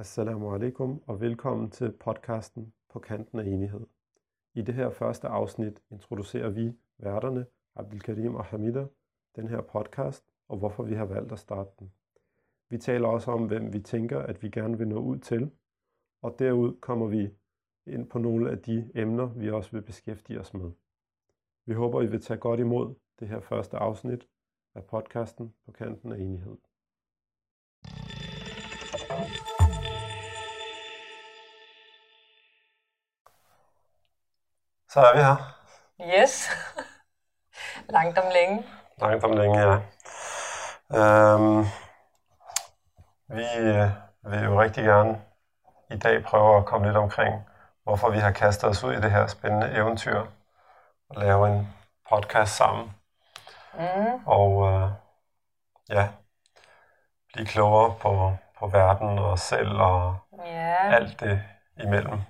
[0.00, 3.86] Assalamu alaikum og velkommen til podcasten På kanten af enighed.
[4.54, 8.86] I det her første afsnit introducerer vi værterne Abdelkarim og Hamida,
[9.36, 11.92] den her podcast og hvorfor vi har valgt at starte den.
[12.70, 15.50] Vi taler også om, hvem vi tænker, at vi gerne vil nå ud til,
[16.22, 17.30] og derud kommer vi
[17.86, 20.70] ind på nogle af de emner, vi også vil beskæftige os med.
[21.66, 24.28] Vi håber, I vil tage godt imod det her første afsnit
[24.74, 26.56] af podcasten På kanten af enighed.
[34.92, 35.36] Så er vi her.
[36.22, 36.50] Yes.
[37.96, 38.66] Langt om længe.
[38.98, 39.74] Langt om længe, ja.
[40.98, 41.64] Øhm,
[43.28, 43.88] vi øh,
[44.22, 45.20] vil jo rigtig gerne
[45.90, 47.48] i dag prøve at komme lidt omkring,
[47.82, 50.18] hvorfor vi har kastet os ud i det her spændende eventyr
[51.10, 51.74] og lave en
[52.10, 52.94] podcast sammen.
[53.74, 54.26] Mm.
[54.26, 54.90] Og øh,
[55.88, 56.08] ja,
[57.32, 61.42] blive klogere på, på verden og os selv og Ja, alt det
[61.76, 62.20] imellem.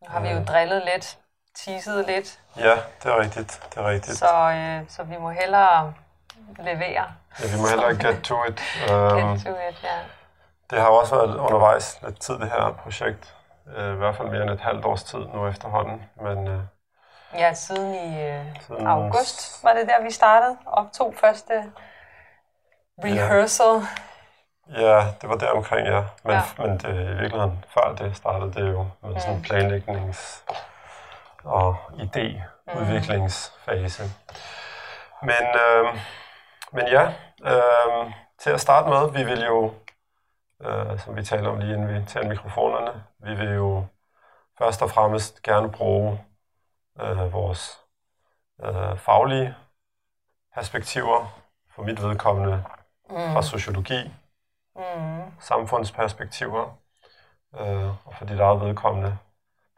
[0.00, 1.18] nu har vi jo drillet lidt,
[1.64, 3.62] teaset lidt, Ja, det er rigtigt.
[3.74, 4.18] Det er rigtigt.
[4.18, 5.94] så, øh, så vi må hellere
[6.58, 7.04] levere.
[7.40, 8.60] Ja, vi må hellere get to it.
[8.90, 9.98] Øhm, Get to it, ja.
[10.70, 13.34] Det har jo også været undervejs lidt tid, det her projekt.
[13.76, 16.02] Øh, I hvert fald mere end et halvt års tid nu efterhånden.
[16.22, 16.60] Men øh,
[17.34, 20.56] Ja, siden i øh, Siden- august var det der, vi startede.
[20.66, 21.72] Optog første
[23.04, 23.80] rehearsal.
[24.82, 26.02] ja, det var der omkring, ja.
[26.24, 26.42] Men, Ja.
[26.58, 30.44] men det, i virkeligheden, før det startede det jo med sådan en planlægnings-
[31.46, 34.02] og idéudviklingsfase.
[35.22, 35.98] Men, øh,
[36.72, 37.12] men ja,
[37.44, 39.74] øh, til at starte med, vi vil jo,
[40.62, 43.86] øh, som vi taler om lige inden vi tager mikrofonerne, vi vil jo
[44.58, 46.24] først og fremmest gerne bruge
[47.00, 47.78] øh, vores
[48.64, 49.54] øh, faglige
[50.54, 51.40] perspektiver,
[51.74, 52.64] for mit vedkommende
[53.10, 54.12] fra sociologi,
[54.76, 55.40] Mm.
[55.40, 56.76] samfundsperspektiver,
[57.54, 59.18] øh, og for dit eget vedkommende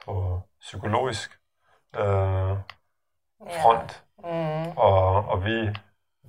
[0.05, 1.39] på psykologisk
[1.97, 2.57] øh,
[3.51, 3.63] Ja.
[3.63, 4.03] front.
[4.25, 4.77] Mm.
[4.77, 5.69] Og, og vi,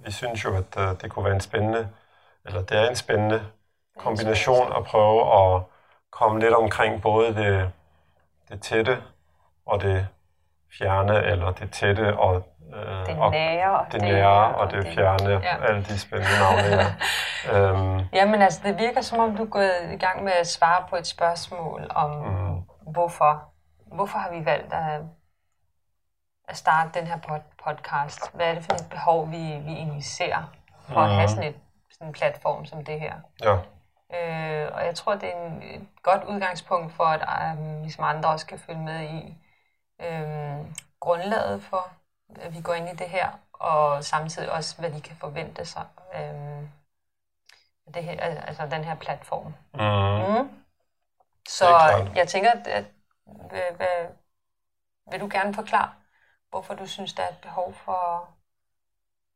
[0.06, 1.90] vi synes jo, at øh, det kunne være en spændende,
[2.46, 3.46] eller det er en spændende
[3.98, 5.22] kombination at prøve
[5.56, 5.62] at
[6.12, 7.72] komme lidt omkring både det,
[8.50, 8.98] det tætte
[9.66, 10.08] og det
[10.80, 12.36] fjerne, eller det tætte og,
[12.76, 13.86] øh, Det og nære.
[13.92, 15.40] det nære og det fjerne, Ja.
[15.40, 15.66] ja.
[15.66, 16.86] alle de spændende navne.
[17.46, 17.60] Ja.
[17.70, 20.86] øhm, Jamen altså, det virker som om, du er gået i gang med at svare
[20.90, 22.62] på et spørgsmål om, mm,
[22.92, 23.44] hvorfor.
[23.96, 25.02] Hvorfor har vi valgt at,
[26.50, 28.36] at starte den her pod- podcast?
[28.36, 30.54] Hvad er det for et behov, vi, vi egentlig ser
[30.88, 31.56] for at have sådan, et,
[31.92, 33.16] sådan en platform som det her?
[33.44, 33.58] ja.
[34.14, 38.30] Øh, og jeg tror, det er en, et godt udgangspunkt for, at øh, ligesom andre
[38.30, 39.38] også kan følge med i
[40.02, 40.58] øh,
[41.00, 41.90] grundlaget for,
[42.42, 45.86] at vi går ind i det her, og samtidig også, hvad de kan forvente sig
[46.16, 46.64] øh,
[47.94, 49.54] det her, altså den her platform.
[49.74, 50.42] Mm.
[50.42, 50.50] Mm.
[51.48, 51.68] Så
[52.16, 52.86] jeg tænker, at, at
[53.26, 54.08] hvad, hvad,
[55.12, 55.90] vil du gerne forklare,
[56.50, 58.30] hvorfor du synes, der er et behov for,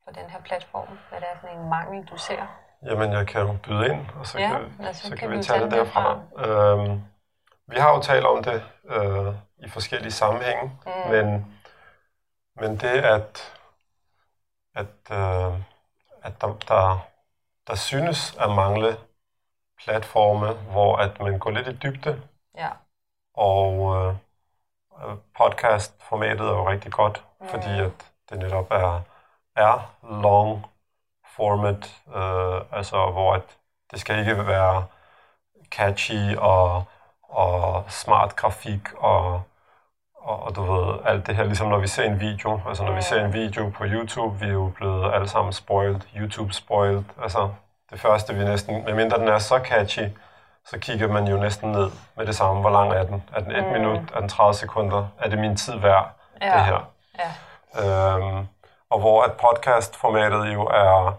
[0.04, 0.88] for den her platform?
[1.10, 2.60] Hvad det er for en mangel, du ser?
[2.86, 5.44] Jamen, jeg kan jo byde ind, og så, Ja, kan, altså, så kan kan vi
[5.44, 6.20] tage det den derfra.
[6.38, 7.02] Øhm,
[7.68, 11.12] vi har jo talt om det øh, i forskellige sammenhænge, Mm.
[11.12, 11.56] men,
[12.56, 13.54] men det, at,
[14.76, 15.60] at, øh,
[16.24, 17.08] at der, der,
[17.68, 18.98] der synes at mangle
[19.84, 22.22] platforme, hvor at man går lidt i dybde,
[22.58, 22.70] Ja.
[23.34, 24.16] og øh,
[25.38, 27.48] podcast-formatet er jo rigtig godt, Mm.
[27.50, 27.92] fordi at
[28.30, 29.02] det netop er,
[29.56, 30.66] er long
[31.36, 33.42] format, øh, altså hvor at
[33.92, 34.86] det skal ikke være
[35.72, 36.84] catchy og,
[37.24, 39.42] og smart grafik og,
[40.16, 42.92] og, og du ved, alt det her, ligesom når vi ser en video, altså når
[42.92, 43.02] vi Mm.
[43.02, 47.50] ser en video på YouTube, vi er jo blevet alle sammen spoiled, YouTube spoiled, altså
[47.90, 50.08] det første vi næsten, medmindre den er så catchy,
[50.66, 53.24] så kigger man jo næsten ned med det samme, hvor lang er den?
[53.36, 53.72] Er den et Mm.
[53.72, 54.00] minut?
[54.14, 55.08] Er den 30 sekunder?
[55.20, 56.10] Er det min tid værd,
[56.42, 56.54] Ja.
[56.58, 56.90] det her?
[57.20, 58.16] Ja.
[58.16, 58.48] Øhm,
[58.90, 61.18] og hvor at podcast-formatet jo er,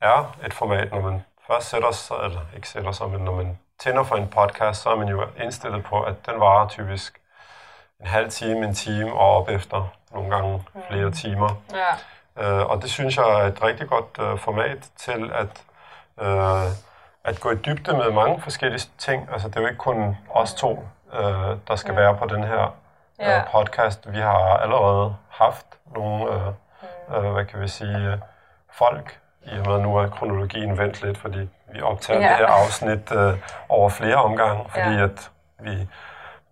[0.00, 3.58] er et format, når man først sætter sig, eller ikke sætter sig, men når man
[3.78, 7.18] tænder for en podcast, så er man jo indstillet på, at den varer typisk
[8.00, 11.48] en halv time, en time og op efter nogle gange flere timer.
[11.72, 11.92] Ja.
[12.44, 15.62] Øh, og det synes jeg er et rigtig godt øh, format til at,
[16.20, 16.66] øh,
[17.24, 19.28] at gå i dybde med mange forskellige ting.
[19.32, 21.22] Altså det er jo ikke kun os to, øh,
[21.68, 22.74] der skal være på den her
[23.18, 23.36] Ja.
[23.38, 24.12] øh, podcast.
[24.12, 26.46] Vi har allerede haft nogle, øh,
[27.24, 28.18] øh, hvad kan vi sige, øh,
[28.72, 32.28] folk, i og med nu er kronologien vendt lidt, fordi vi optager Ja.
[32.28, 33.38] det her afsnit øh,
[33.68, 35.04] over flere omgange, fordi Ja.
[35.04, 35.88] at vi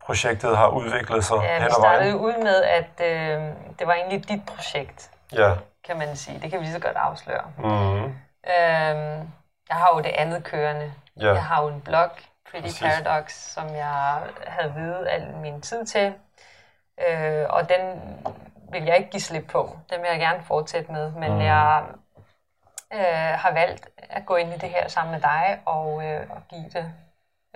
[0.05, 2.13] projektet har udviklet sig Ja, hen vi ad startede vejen.
[2.13, 3.43] jo ud med, at øh,
[3.79, 5.53] det var egentlig dit projekt, Ja.
[5.87, 6.41] kan man sige.
[6.43, 7.43] Det kan vi lige så godt afsløre.
[7.59, 8.15] Mm.
[8.51, 9.31] Øhm,
[9.71, 10.93] jeg har jo det andet kørende.
[11.21, 11.33] Ja.
[11.33, 12.11] Jeg har jo en blog,
[12.51, 12.83] Pretty Præcis.
[12.83, 16.15] Paradox, som jeg havde videt al min tid til.
[17.09, 18.01] Øh, og den
[18.73, 19.79] vil jeg ikke give slip på.
[19.91, 21.13] Den vil jeg gerne fortsætte med.
[21.13, 21.41] Men mm.
[21.41, 21.85] jeg
[22.93, 26.43] øh, har valgt at gå ind i det her sammen med dig og, øh, og
[26.49, 26.93] give det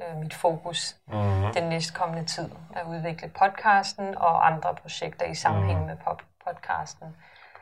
[0.01, 1.53] øh, mit fokus mm.
[1.55, 2.51] den næstkommende tid.
[2.77, 5.87] At udvikle podcasten og andre projekter i sammenhæng mm.
[5.87, 5.97] med
[6.45, 7.17] podcasten.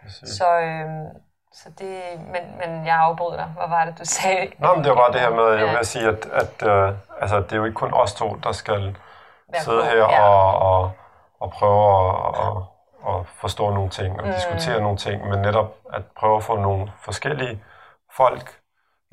[0.08, 0.88] Så, øh,
[1.54, 3.52] så det, men, men jeg afbryder dig.
[3.56, 4.52] Hvad var det, du sagde?
[4.58, 7.36] Nå, men det var bare det her med, jeg vil sige, at, at uh, altså,
[7.36, 8.96] det er jo ikke kun os to, der skal
[9.52, 10.22] Være sidde her ja.
[10.22, 10.90] og, og,
[11.40, 12.62] og prøve at, at,
[13.14, 14.32] at forstå nogle ting og mm.
[14.32, 17.62] diskutere nogle ting, men netop at prøve at få nogle forskellige
[18.16, 18.58] folk,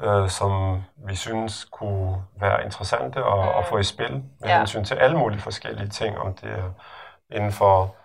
[0.03, 3.57] uh, som vi synes kunne være interessante at, mm.
[3.57, 4.57] at få i spil med ja.
[4.57, 6.71] hensyn til alle mulige forskellige ting, om det er
[7.36, 7.95] inden for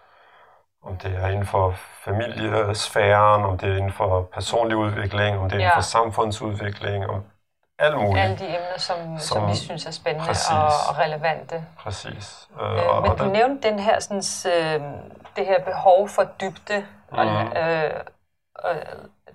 [0.84, 5.56] om det er inden for familiesfæren, om det er inden for personlig udvikling, om det
[5.56, 5.66] er ja.
[5.66, 7.22] inden for samfundsudvikling, om
[7.78, 8.24] alt muligt.
[8.24, 11.64] Alle de emner, som, som, som vi synes er spændende og, og relevante.
[11.78, 12.48] Præcis.
[12.60, 13.30] Øh, øh, men og du der...
[13.30, 14.22] nævnte den her, sådan,
[14.54, 14.80] øh,
[15.36, 17.18] det her behov for dybde mm.
[17.18, 17.26] og,
[17.56, 17.90] øh,
[18.54, 18.74] og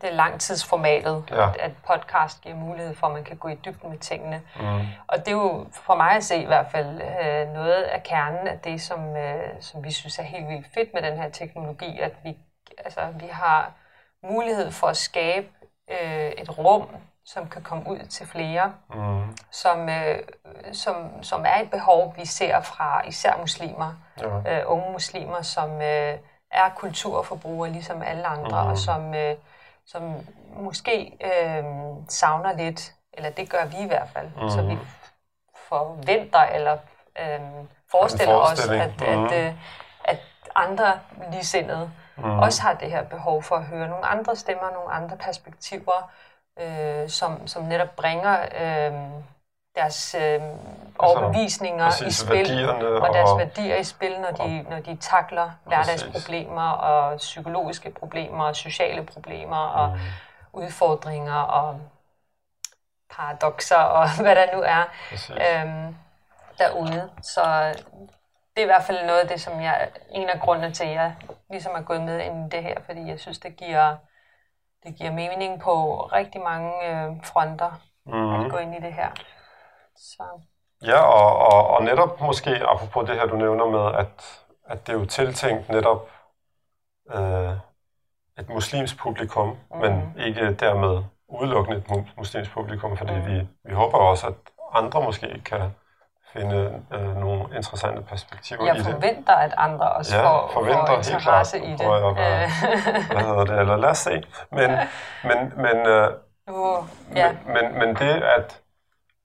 [0.01, 1.49] det er langtidsformatet, ja.
[1.49, 4.41] at, at podcast giver mulighed for, at man kan gå i dybden med tingene.
[4.59, 4.79] Mm.
[5.07, 8.47] Og det er jo for mig at se i hvert fald øh, noget af kernen
[8.47, 11.99] af det, som, øh, som vi synes er helt vildt fedt med den her teknologi,
[11.99, 12.37] at vi,
[12.77, 13.71] altså, vi har
[14.23, 15.47] mulighed for at skabe
[15.91, 16.87] øh, et rum,
[17.25, 19.37] som kan komme ud til flere, mm.
[19.51, 20.17] som, øh,
[20.71, 24.59] som, som er et behov, vi ser fra især muslimer, ja.
[24.59, 26.17] øh, unge muslimer, som øh,
[26.51, 28.69] er kulturforbrugere ligesom alle andre, mm.
[28.69, 29.13] og som...
[29.13, 29.35] Øh,
[29.91, 31.63] som måske øh,
[32.07, 34.49] savner lidt, eller det gør vi i hvert fald, mm.
[34.49, 34.87] så vi mhm.
[35.69, 36.77] forventer eller
[37.19, 37.39] øh,
[37.91, 39.25] forestiller os, at, mm.
[39.25, 39.53] at, øh,
[40.03, 40.19] at
[40.55, 40.99] andre
[41.31, 42.39] ligesindede mm.
[42.39, 46.11] også har det her behov for at høre nogle andre stemmer, nogle andre perspektiver,
[46.59, 48.93] øh, som, som netop bringer øh,
[49.75, 50.49] deres øh, altså,
[50.99, 53.37] overbevisninger altså, i spil, og deres og...
[53.37, 59.57] værdier i spil, når de, når de takler hverdagsproblemer og psykologiske problemer og sociale problemer
[59.57, 59.99] og mm.
[60.53, 61.81] udfordringer og
[63.09, 64.83] paradoxer og hvad der nu er
[65.29, 65.95] øhm,
[66.57, 67.09] derude.
[67.21, 67.73] Så
[68.55, 70.93] det er i hvert fald noget af det, som jeg, en af grundene til, at
[70.93, 71.15] jeg
[71.49, 73.95] ligesom er gået med ind i det her, fordi jeg synes, det giver,
[74.83, 78.45] det giver mening på rigtig mange øh, fronter mm.
[78.45, 79.09] at gå ind i det her.
[79.99, 80.23] Så.
[80.85, 84.93] Ja, og, og, og netop måske, apropos det her, du nævner med, at, at det
[84.93, 86.09] er jo tiltænkt netop
[87.11, 87.53] øh,
[88.39, 89.77] et muslimsk publikum, mm.
[89.77, 93.25] men ikke dermed udelukkende et muslimsk publikum, fordi mm.
[93.25, 94.33] vi, vi håber også, at
[94.73, 95.61] andre måske kan
[96.33, 98.85] finde øh, nogle interessante perspektiver jeg i det.
[98.85, 102.19] Jeg forventer, at andre også ja, får, forventer, får interesse helt klart, i det.
[102.19, 103.11] At, øh.
[103.11, 104.23] hvad hedder det, eller lad os se.
[104.51, 104.71] Men,
[105.23, 106.11] men, men, øh,
[106.47, 106.85] uh,
[107.15, 107.31] ja.
[107.45, 108.61] men, men, men det, at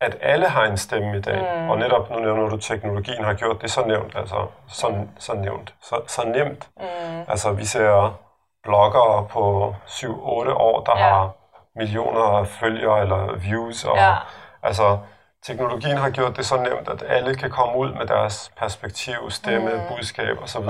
[0.05, 1.63] at alle har en stemme i dag.
[1.63, 1.71] Mm.
[1.71, 5.75] Og netop, nu nævner du, teknologien har gjort det så nævnt, altså så, så nævnt,
[5.83, 6.69] så, så nemt.
[6.77, 7.21] Mm.
[7.29, 8.19] Altså vi ser
[8.65, 10.09] bloggere på 7-8
[10.53, 11.09] år, der ja.
[11.09, 11.31] har
[11.77, 13.85] millioner af følgere eller views.
[13.85, 14.15] Og, ja.
[14.63, 14.99] Altså,
[15.47, 19.71] teknologien har gjort det så nemt, at alle kan komme ud med deres perspektiv, stemme,
[19.71, 19.81] mm.
[19.89, 20.69] budskab osv.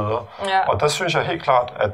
[0.49, 0.69] Ja.
[0.69, 1.91] Og der synes jeg helt klart, at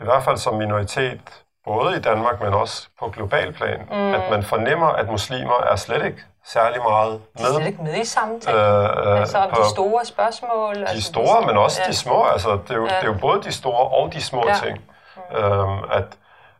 [0.00, 4.14] i hvert fald som minoritet, både i Danmark, men også på global plan, mm.
[4.14, 7.54] at man fornemmer, at muslimer er slet ikke særlig meget med.
[7.54, 8.60] De er ikke med i samtalen.
[8.60, 10.74] Øh, øh, altså på de store spørgsmål.
[10.74, 11.90] De altså, store, de, men også ja.
[11.90, 12.24] de små.
[12.24, 12.94] Altså, det, er jo, ja.
[12.94, 14.54] det er jo både de store og de små ja.
[14.54, 14.80] ting.
[15.16, 15.36] Mm.
[15.36, 16.04] Øhm, at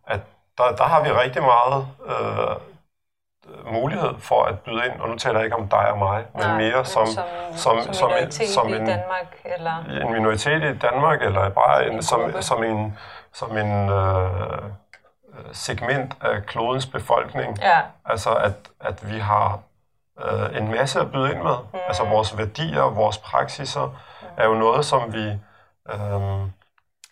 [0.06, 0.20] at
[0.58, 5.38] der, der har vi rigtig meget øh, mulighed for at byde ind, og nu taler
[5.38, 7.24] jeg ikke om dig og mig, men Nej, mere som, som,
[7.56, 10.02] som, som, en, som en, i Danmark, eller?
[10.02, 12.98] en minoritet i Danmark, eller bare en, en som, som en,
[13.32, 14.62] som en øh,
[15.52, 17.58] segment af klodens befolkning.
[17.62, 17.80] Ja.
[18.04, 19.58] Altså at, at vi har
[20.20, 21.56] øh, en masse at byde ind med.
[21.72, 21.78] Mm.
[21.86, 24.26] Altså vores værdier, vores praksiser mm.
[24.36, 25.24] er jo noget, som vi...
[25.92, 26.00] Øh,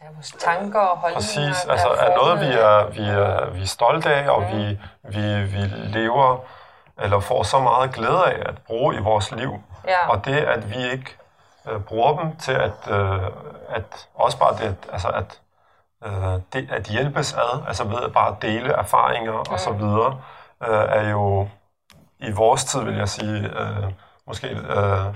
[0.03, 1.21] ja, vores tanker og holdninger.
[1.21, 4.49] Præcis, altså er noget, vi er, vi er, vi er stolte af, og mm.
[4.49, 5.59] vi, vi, vi
[5.99, 6.39] lever
[6.99, 9.63] eller får så meget glæde af at bruge i vores liv.
[9.89, 10.09] Ja.
[10.09, 11.17] Og det, at vi ikke
[11.69, 13.23] øh, bruger dem til at, øh,
[13.69, 15.41] at også bare det, altså at,
[16.05, 19.53] øh, det, at hjælpes ad, altså ved at bare dele erfaringer mm.
[19.53, 20.21] og så videre,
[20.63, 21.49] øh, er jo
[22.23, 23.93] i vores tid, vil jeg sige, øh,
[24.27, 25.15] måske øh,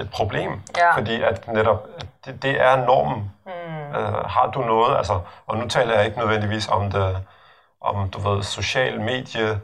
[0.00, 0.62] et problem.
[0.76, 0.96] Ja.
[0.96, 1.86] Fordi at netop,
[2.24, 3.32] det, det er normen.
[3.46, 3.96] Mm.
[3.96, 7.26] Øh, har du noget, altså, og nu taler jeg ikke nødvendigvis om det,
[7.80, 9.60] om du ved, social medie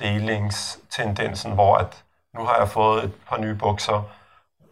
[0.00, 2.04] delingstendensen, hvor at
[2.34, 4.02] nu har jeg fået et par nye bukser,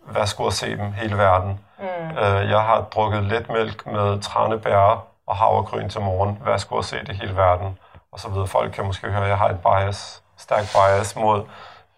[0.07, 1.61] værsgo at se dem hele verden.
[1.79, 2.19] Mm.
[2.19, 7.17] Øh, jeg har drukket letmælk med tranebær og havregryn til morgen, værsgo at se det
[7.17, 7.79] hele verden,
[8.13, 8.47] og så videre.
[8.47, 11.49] Folk kan måske høre, at jeg har et bias stærk bias mod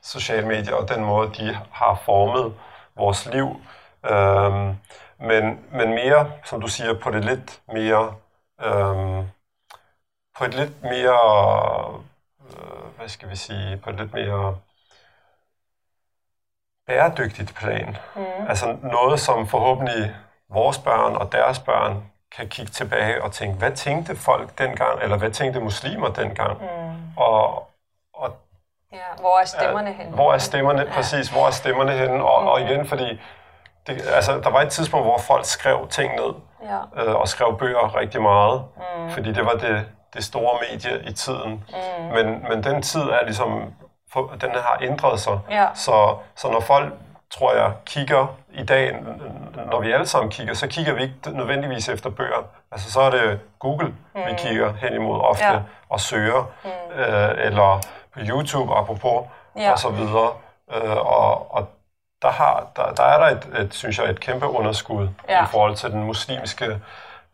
[0.02, 2.54] sociale medier og den måde, de har formet
[2.96, 3.60] vores liv.
[4.10, 4.76] Øhm,
[5.18, 8.14] men, men mere, som du siger, på det lidt mere,
[8.62, 9.28] øhm,
[10.38, 11.20] på et lidt mere,
[12.50, 14.56] øh, hvad skal vi sige, på et lidt mere
[16.86, 17.96] bæredygtigt plan.
[18.16, 18.46] Mm.
[18.48, 20.16] Altså noget, som forhåbentlig
[20.48, 25.16] vores børn og deres børn kan kigge tilbage og tænke, hvad tænkte folk dengang, eller
[25.18, 26.58] hvad tænkte muslimer dengang?
[26.60, 26.66] Mm.
[27.16, 27.70] Og, og
[28.96, 30.12] ja, hvor er stemmerne henne?
[30.12, 30.92] Hvor er stemmerne, ja.
[30.92, 32.24] præcis, hvor er stemmerne henne?
[32.24, 32.48] Og, mm.
[32.48, 33.20] og igen, fordi
[33.86, 37.04] det, altså, der var et tidspunkt, hvor folk skrev ting ned, ja.
[37.04, 39.10] øh, og skrev bøger rigtig meget, mm.
[39.10, 41.50] fordi det var det, det store medie i tiden.
[41.52, 42.14] Mm.
[42.14, 43.74] Men, men den tid er ligesom,
[44.12, 45.38] for, den har ændret sig.
[45.50, 45.66] Ja.
[45.74, 46.92] Så, så når folk,
[47.30, 48.96] tror jeg, kigger i dag,
[49.70, 52.44] når vi alle sammen kigger, så kigger vi ikke nødvendigvis efter bøger.
[52.72, 54.20] Altså så er det Google, mm.
[54.26, 55.60] vi kigger hen imod ofte ja.
[55.88, 57.00] og søger, mm.
[57.00, 57.80] øh, eller
[58.18, 59.72] YouTube apropos, ja.
[59.72, 60.30] og så videre.
[60.74, 61.68] Øh, og, og
[62.22, 65.44] der, har, der, der er der et, et, synes jeg, et kæmpe underskud ja.
[65.44, 66.80] i forhold til den muslimske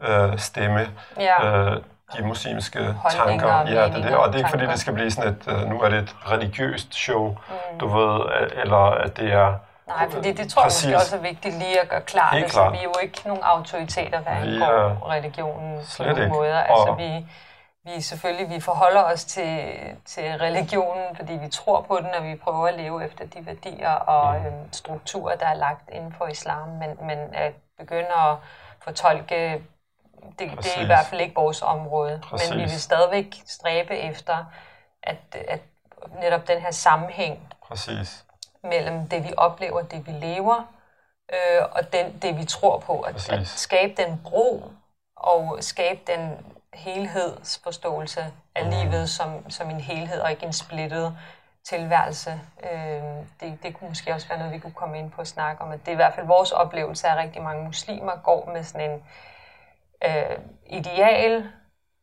[0.03, 0.89] øh, stemme.
[1.21, 1.47] Ja.
[1.47, 1.83] Øh,
[2.17, 3.49] de muslimske tanker.
[3.49, 4.17] Ja, det, det.
[4.17, 6.17] Og det er ikke fordi, det skal blive sådan et, uh, nu er det et
[6.31, 7.79] religiøst show, mm.
[7.79, 8.21] du ved,
[8.63, 9.55] eller at det er...
[9.89, 10.85] Nej, fordi det tror præcis.
[10.85, 12.33] jeg måske også er vigtigt lige at gøre klart.
[12.33, 16.61] Helt altså, vi er jo ikke nogen autoriteter, hvad angår religionen på nogen måder.
[16.61, 17.27] Altså, vi,
[17.85, 22.37] vi selvfølgelig vi forholder os til, til religionen, fordi vi tror på den, og vi
[22.37, 24.47] prøver at leve efter de værdier og mm.
[24.47, 26.69] øhm, strukturer, der er lagt inden for islam.
[26.69, 28.37] Men, men at begynde at
[28.81, 29.63] fortolke
[30.39, 32.21] det, det er i hvert fald ikke vores område.
[32.23, 32.51] Præcis.
[32.51, 34.45] Men vi vil stadigvæk stræbe efter,
[35.03, 35.61] at, at
[36.21, 38.25] netop den her sammenhæng Præcis.
[38.63, 40.75] mellem det, vi oplever, det, vi lever,
[41.33, 43.01] øh, og den, det, vi tror på.
[43.01, 44.73] At, at skabe den bro
[45.17, 46.39] og skabe den
[46.75, 48.21] helhedsforståelse
[48.55, 48.71] af mm.
[48.71, 51.19] livet som, som en helhed, og ikke en splittet
[51.65, 52.41] tilværelse.
[52.73, 53.03] Øh,
[53.41, 55.73] det, det kunne måske også være noget, vi kunne komme ind på at snakke om.
[55.73, 58.91] At det er i hvert fald vores oplevelse, at rigtig mange muslimer går med sådan
[58.91, 59.03] en
[60.05, 61.51] øh, ideal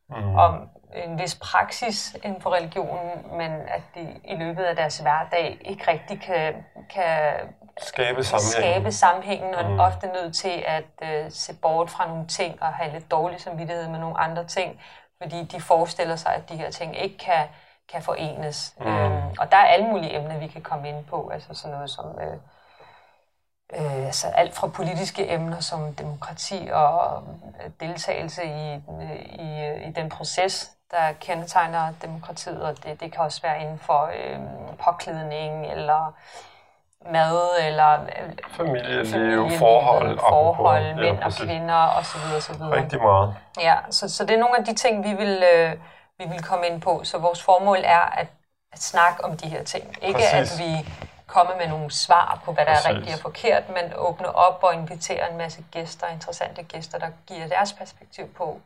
[0.08, 0.34] mm.
[0.34, 5.58] om en vis praksis inden for religionen, men at de i løbet af deres hverdag
[5.60, 7.32] ikke rigtig kan, kan
[7.80, 9.80] skabe sammenhængen, skabe sammenhængen og mm.
[9.80, 13.88] ofte nødt til at øh, se bort fra nogle ting og have lidt dårlig samvittighed
[13.88, 14.80] med nogle andre ting,
[15.22, 17.46] fordi de forestiller sig, at de her ting ikke kan,
[17.92, 18.74] kan forenes.
[18.80, 18.86] Mm.
[18.86, 21.90] Øhm, og der er alle mulige emner, vi kan komme ind på, altså sådan noget
[21.90, 22.06] som...
[22.20, 22.36] Øh,
[23.72, 27.22] øh, altså alt fra politiske emner som demokrati og
[27.64, 28.74] øh, deltagelse i,
[29.38, 34.10] i, i den proces, der kendetegner demokratiet, og det, det kan også være inden for
[34.14, 34.38] øh,
[34.84, 36.14] påklædning eller
[37.06, 42.36] mad eller øh, familieliv, familieliv forhold, forhold ja, mænd og kvinder osv.
[42.36, 42.62] osv.
[42.62, 43.34] Rigtig meget.
[43.60, 45.72] Ja, så, så det er nogle af de ting, vi vil, øh,
[46.18, 47.00] vi vil komme ind på.
[47.04, 48.26] Så vores formål er at,
[48.72, 49.84] at snakke om de her ting.
[50.02, 50.60] Ikke Præcis.
[50.60, 50.92] at vi
[51.26, 52.86] komme med nogle svar på, hvad der Præcis.
[52.86, 57.10] er rigtigt og forkert, men åbne op og invitere en masse gæster, interessante gæster, der
[57.26, 58.60] giver deres perspektiv på,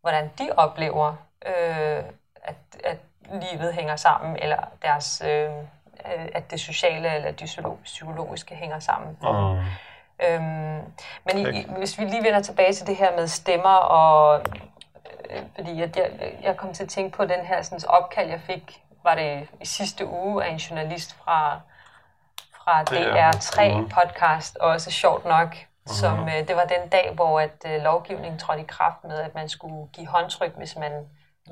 [0.00, 1.16] hvordan de oplever,
[1.46, 2.02] øh,
[2.42, 2.98] at, at
[3.32, 5.50] livet hænger sammen, eller deres, øh,
[6.34, 7.50] at det sociale eller det
[7.84, 9.18] psykologiske hænger sammen.
[9.22, 9.58] Mm.
[10.26, 10.82] Øhm,
[11.24, 14.40] men i, hvis vi lige vender tilbage til det her med stemmer, og
[15.30, 16.10] øh, fordi jeg, jeg,
[16.42, 19.66] jeg kom til at tænke på den her sådan, opkald, jeg fik, var det i
[19.66, 21.60] sidste uge af en journalist fra
[22.64, 25.92] fra DR3 podcast, også sjovt nok, mm-hmm.
[25.92, 29.34] som uh, det var den dag, hvor at uh, lovgivningen trådte i kraft med, at
[29.34, 30.92] man skulle give håndtryk, hvis man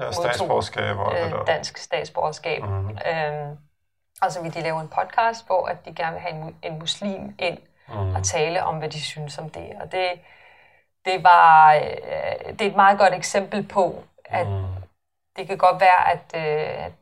[0.00, 2.62] ja, statsborgerskab og uh, dansk statsborgerskab.
[2.62, 2.88] Mm-hmm.
[2.88, 3.58] Um,
[4.22, 6.78] og så vil de lave en podcast, hvor at de gerne vil have en, en
[6.78, 8.14] muslim ind mm-hmm.
[8.14, 9.72] og tale om, hvad de synes om det.
[9.80, 10.10] Og det,
[11.04, 14.64] det, var, uh, det er et meget godt eksempel på, at mm.
[15.36, 16.92] det kan godt være, at, uh, at,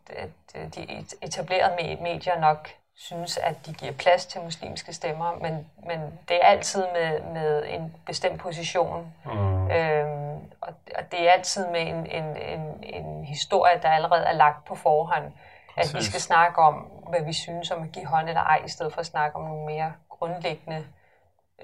[0.55, 2.69] at de etablerede medier nok
[3.01, 7.65] synes, at de giver plads til muslimske stemmer, men, men det er altid med, med
[7.69, 9.15] en bestemt position.
[9.25, 9.71] Mm.
[9.71, 14.33] Øhm, og, og det er altid med en, en, en, en historie, der allerede er
[14.33, 15.25] lagt på forhånd.
[15.25, 15.50] Præcis.
[15.81, 16.75] At vi skal snakke om,
[17.09, 19.43] hvad vi synes om at give hånd eller ej, i stedet for at snakke om
[19.43, 20.85] nogle mere grundlæggende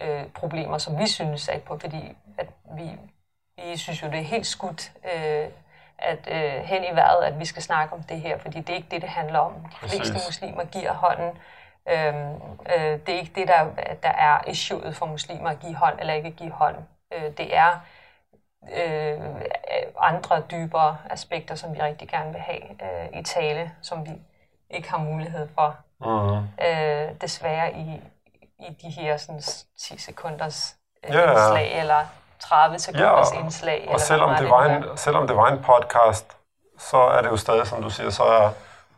[0.00, 2.46] øh, problemer, som vi synes er på, fordi at
[2.76, 2.90] vi,
[3.56, 5.48] vi synes jo, det er helt skudt øh,
[5.98, 8.76] at øh, hen i vejret, at vi skal snakke om det her, fordi det er
[8.76, 9.52] ikke det, det handler om.
[9.82, 11.38] De fleste muslimer giver hånden.
[11.88, 12.34] Øhm,
[12.76, 13.64] øh, det er ikke det, der,
[14.02, 16.76] der er issueet for muslimer at give hånd eller ikke give hånd.
[17.12, 17.80] Øh, det er
[18.74, 19.20] øh,
[20.00, 24.10] andre dybere aspekter, som vi rigtig gerne vil have øh, i tale, som vi
[24.70, 25.76] ikke har mulighed for.
[26.02, 26.66] Uh-huh.
[26.66, 28.00] Øh, desværre i,
[28.58, 29.42] i de her sådan,
[29.78, 30.76] 10 sekunders
[31.08, 31.50] øh, yeah.
[31.50, 32.04] slag eller
[32.38, 33.80] 30 sekunders ja, indslag.
[33.80, 36.36] Og eller selvom, det var en, selvom det var en podcast,
[36.78, 38.50] så er det jo stadig, som du siger, så er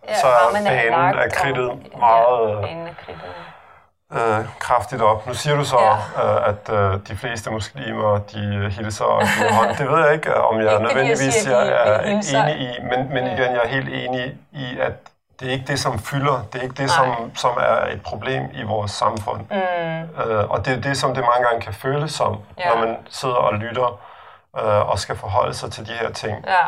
[0.08, 3.25] Ja, så er er banen lagt, er kridtet meget Ja, banen er kridtet.
[4.12, 5.27] Øh, kraftigt op.
[5.27, 6.41] Nu siger du så, Ja.
[6.41, 9.77] øh, at øh, de fleste muslimer, de hilser og giver hånd.
[9.77, 12.83] Det ved jeg ikke, øh, om jeg Ikke jeg nødvendigvis de jeg er enig i,
[12.83, 14.93] men, men igen, jeg er helt enig i, at
[15.41, 16.43] det er ikke det, som fylder.
[16.53, 17.07] Det er ikke det, Nej.
[17.17, 19.41] som, som er et problem i vores samfund.
[19.50, 19.88] Mm,
[20.25, 22.69] Øh, og det er det, som det mange gange kan føles som, Ja.
[22.69, 24.00] når man sidder og lytter
[24.59, 26.45] øh, og skal forholde sig til de her ting.
[26.47, 26.67] ja,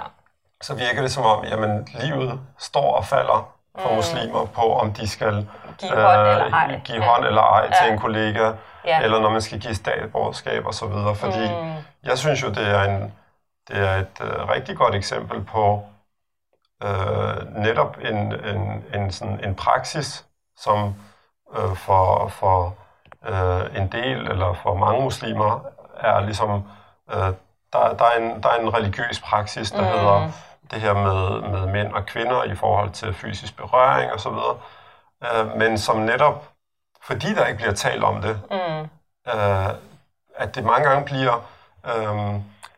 [0.63, 3.95] Så virker det som om, jamen, livet står og falder for Mm.
[3.97, 5.49] muslimer på, om de skal
[5.81, 6.81] Give hånd eller ej.
[6.85, 7.11] give Ja.
[7.11, 7.93] hånd eller ej til Ja.
[7.93, 8.53] en kollega,
[8.85, 9.01] Ja.
[9.03, 11.15] eller når man skal give statsborgerskab og så videre.
[11.15, 11.73] Fordi Mm.
[12.03, 13.13] jeg synes jo, det er, en,
[13.69, 15.83] det er et øh, rigtig godt eksempel på
[16.83, 20.25] øh, netop en, en, en, sådan, en praksis,
[20.57, 20.95] som
[21.59, 22.75] øh, for, for
[23.29, 25.61] øh, en del eller for mange muslimer
[26.01, 26.63] er ligesom,
[27.13, 27.17] øh,
[27.73, 29.87] der, der, er en, der er en religiøs praksis, der mm.
[29.87, 30.29] hedder
[30.71, 34.57] det her med, med mænd og kvinder i forhold til fysisk berøring og så videre,
[35.25, 36.49] øh, men som netop,
[37.03, 38.89] fordi der ikke bliver talt om det, Mm.
[39.41, 39.67] øh,
[40.37, 41.49] at det mange gange bliver...
[41.87, 42.35] Øh,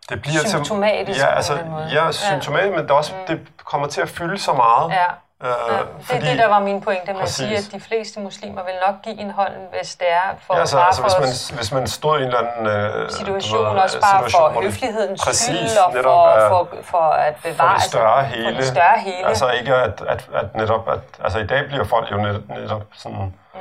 [0.09, 1.85] det bliver Symptomatisk Til, ja, på altså, en måde.
[1.85, 2.13] ja, Ja.
[2.13, 4.91] symptomatisk, men det, også, det kommer til at fylde så meget.
[4.91, 5.07] Ja.
[5.43, 5.79] Øh, Ja,
[6.15, 7.41] det er det, der var min pointe med Præcis.
[7.41, 10.55] at sige, at de fleste muslimer vil nok give en hånd, hvis det er for,
[10.55, 12.67] Ja, altså, bare altså for hvis, man, hvis man stod i en eller anden...
[12.67, 16.99] Øh, situation, ved, også bare situation, for høflighedens præcis, skyld, og netop for, for, for
[16.99, 18.53] at for bevare det større altså, hele.
[18.55, 19.27] For det større hele.
[19.29, 20.89] Altså ikke at, at, at netop...
[20.89, 23.35] At, altså i dag bliver folk jo net, netop sådan...
[23.55, 23.61] Mm.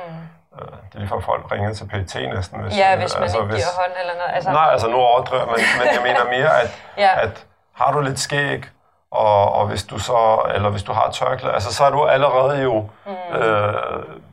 [0.58, 2.60] Øh, det er lige før folk ringer til PET næsten.
[2.60, 4.30] Hvis, ja, hvis man altså, ikke giver hånd eller noget.
[4.34, 7.22] Altså, Nej, altså nu overdriver man, men jeg mener mere, at, Ja.
[7.22, 8.64] at har du lidt skæg,
[9.12, 12.62] og, og hvis du så, eller hvis du har tørklæde, altså så er du allerede
[12.62, 13.36] jo, mm.
[13.36, 13.74] øh,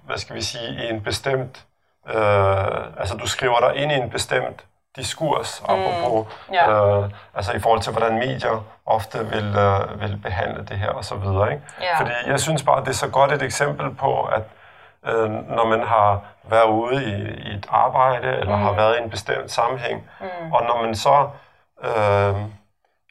[0.06, 1.66] hvad skal vi sige, i en bestemt,
[2.10, 5.74] øh, altså du skriver dig ind i en bestemt diskurs, mm.
[5.74, 6.98] apropos, Ja.
[7.02, 11.06] øh, altså i forhold til, hvordan medier ofte vil, øh, vil behandle det her og
[11.06, 11.52] så videre.
[11.52, 11.64] Ikke?
[11.82, 12.00] Ja.
[12.00, 14.44] Fordi jeg synes bare, det er så godt et eksempel på, at
[15.06, 18.62] øh, når man har været ude i, i et arbejde, eller mm.
[18.64, 20.54] har været i en bestemt sammenhæng, mm.
[20.54, 21.30] og når man så
[21.84, 22.36] øh,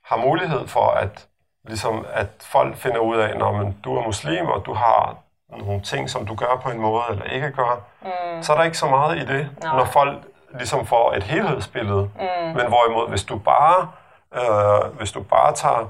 [0.04, 1.26] har mulighed for, at,
[1.64, 5.16] ligesom, at folk finder ud af, når man, du er muslim, og du har
[5.58, 8.42] nogle ting, som du gør på en måde, eller ikke gør, mm.
[8.42, 9.76] så er der ikke så meget i det, Nej.
[9.76, 10.18] når folk
[10.58, 12.10] ligesom får et helhedsbillede.
[12.14, 12.46] Mm.
[12.56, 13.88] Men hvorimod, hvis du bare,
[14.34, 15.88] øh, hvis du bare tager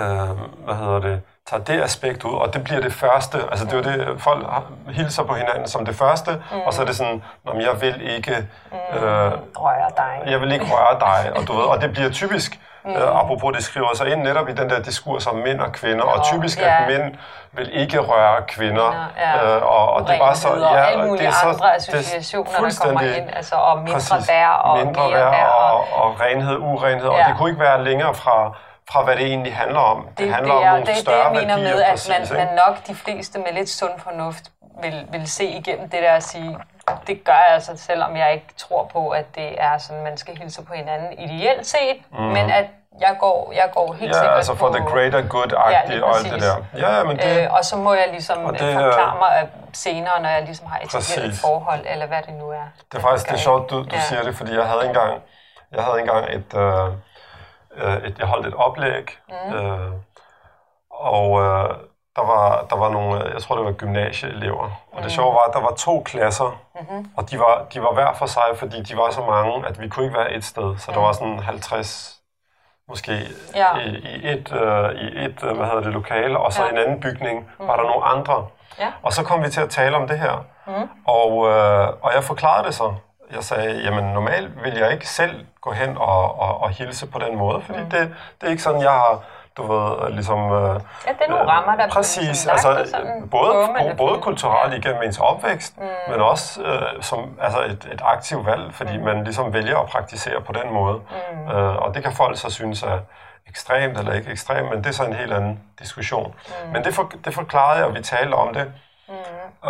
[0.00, 3.72] øh, hvad hedder det, tager det aspekt ud, og det bliver det første, altså det
[3.72, 4.46] er jo det, folk
[4.88, 6.60] hilser på hinanden som det første, mm.
[6.66, 8.36] og så er det sådan, "Nå, jeg vil ikke,
[8.72, 10.22] øh, rører dig.
[10.30, 12.90] jeg vil ikke røre dig, og, du ved, og det bliver typisk, mm.
[12.90, 16.04] øh, apropos det skriver sig ind netop i den der diskurs om mænd og kvinder,
[16.04, 16.82] og typisk ja.
[16.82, 17.14] at mænd
[17.52, 19.56] vil ikke røre kvinder, Ja.
[19.56, 21.74] øh, og, og det er bare så, Urenheder og alle mulige det er så, andre
[21.74, 24.28] associationer, der kommer ind, altså og mindre Præcis.
[24.28, 27.16] værd og mindre mere værd og, Og, og renhed, urenhed, ja.
[27.16, 27.22] Ja.
[27.22, 28.56] og det kunne ikke være længere fra,
[28.90, 30.06] fra hvad det egentlig handler om.
[30.08, 31.90] Det, det, handler det, om er, nogle det, det større jeg mener værdier, med, at
[31.90, 34.44] præcis, man, man nok de fleste med lidt sund fornuft
[34.82, 36.58] vil, vil se igennem det der at sige,
[37.06, 40.38] det gør jeg altså, selvom jeg ikke tror på, at det er sådan, man skal
[40.38, 42.18] hilse på hinanden ideelt set, mm.
[42.20, 42.66] men at
[43.00, 44.74] jeg går, jeg går helt Ja, sikkert altså for på...
[44.74, 46.56] the greater Ja, good-agtigt lige og alt det der.
[46.78, 49.48] Ja, ja, men det, Øh, og så må jeg ligesom Og det, forklare mig øh,
[49.72, 52.64] senere, når jeg ligesom har etableret et forhold, eller hvad det nu er.
[52.92, 54.00] Det er faktisk det er sjovt, du, du Ja.
[54.00, 55.22] siger det, fordi jeg havde engang,
[55.72, 56.88] jeg havde engang et, øh,
[57.76, 59.54] øh, et jeg holdt et oplæg, mm.
[59.54, 59.90] øh,
[60.90, 61.70] og øh,
[62.16, 65.54] der var, der var nogle, jeg tror det var gymnasieelever, og det sjove var, at
[65.54, 67.10] der var to klasser, mm-hmm.
[67.16, 69.88] og de var, de var hver for sig, fordi de var så mange, at vi
[69.88, 72.14] kunne ikke være et sted, så der var sådan 50
[72.88, 73.12] måske
[73.54, 73.76] Ja.
[73.76, 76.70] i, i et, øh, i et øh, hvad hedder det, lokale, og så Ja.
[76.70, 78.46] en anden bygning var der nogle andre.
[78.78, 78.92] Ja.
[79.02, 80.72] Og så kom vi til at tale om det her, mm.
[81.06, 82.94] og, øh, og jeg forklarede det så.
[83.34, 87.18] Jeg sagde, jamen normalt vil jeg ikke selv gå hen og, og, og hilse på
[87.18, 87.90] den måde, fordi mm.
[87.90, 89.20] det, det er ikke sådan, jeg har,
[89.56, 90.38] du ved, ligesom...
[90.52, 93.96] Øh, Ja, det er nogle rammer, der Præcis, lagt altså sådan både, men både, det-
[93.96, 95.84] både kulturelt igennem ens opvækst, mm.
[96.12, 99.04] men også øh, som altså et, et aktivt valg, fordi mm.
[99.04, 101.00] man ligesom vælger at praktisere på den måde.
[101.32, 101.50] Mm.
[101.56, 102.98] Øh, og det kan folk så synes er
[103.48, 106.34] ekstremt eller ikke ekstremt, men det er så en helt anden diskussion.
[106.66, 106.72] Mm.
[106.72, 108.72] Men det, for, det forklarede jeg, og vi talte om det.
[109.08, 109.14] Mm.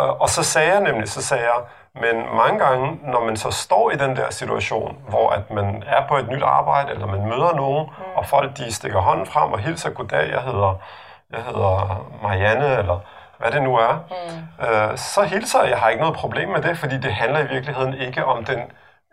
[0.01, 1.61] Øh, og så sagde jeg nemlig, så sagde jeg,
[2.01, 6.07] men mange gange, når man så står i den der situation, hvor at man er
[6.07, 8.03] på et nyt arbejde, eller man møder nogen, mm.
[8.15, 10.79] og folk de stikker hånden frem og hilser, goddag, jeg hedder,
[11.31, 12.99] jeg hedder Marianne, eller
[13.37, 14.65] hvad det nu er, mm.
[14.65, 15.69] øh, så hilser jeg.
[15.69, 18.59] Jeg har ikke noget problem med det, fordi det handler i virkeligheden ikke om den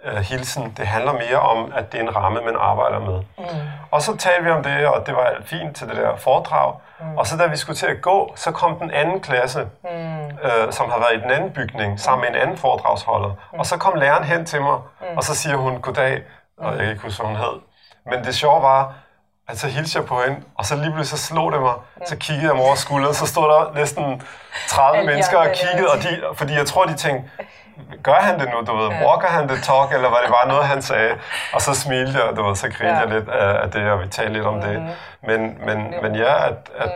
[0.04, 0.74] øh, hilsen.
[0.76, 3.22] Det handler mere om, at det er en ramme, man arbejder med.
[3.38, 3.44] Mm.
[3.90, 6.74] Og så talte vi om det, og det var fint til det der foredrag.
[7.00, 7.18] Mm.
[7.18, 10.24] Og så da vi skulle til at gå, så kom den anden klasse, mm.
[10.24, 13.28] øh, som har været i den anden bygning, sammen med en anden foredragsholder.
[13.28, 13.58] Mm.
[13.58, 15.16] Og så kom læreren hen til mig, mm.
[15.16, 16.22] og så siger hun, goddag,
[16.58, 17.60] og jeg kan ikke huske, hvad hun hed.
[18.06, 18.94] Men det sjove var,
[19.52, 21.74] Altså hilste jeg på hende, og så lige pludselig så slog det mig.
[22.06, 24.22] Så kiggede jeg mig over skulderen, så stod der næsten
[24.68, 27.30] 30 Alle de mennesker og kiggede, og de, fordi jeg tror, de tænkte,
[28.02, 30.64] gør han det nu, du ved, walker han det talk, eller var det bare noget,
[30.66, 31.14] han sagde?
[31.54, 32.98] Og så smilte jeg, du ved, så grinte Ja.
[32.98, 34.82] jeg lidt af, af det, og vi talte lidt om det.
[35.28, 36.90] Men, men, men ja, at, at,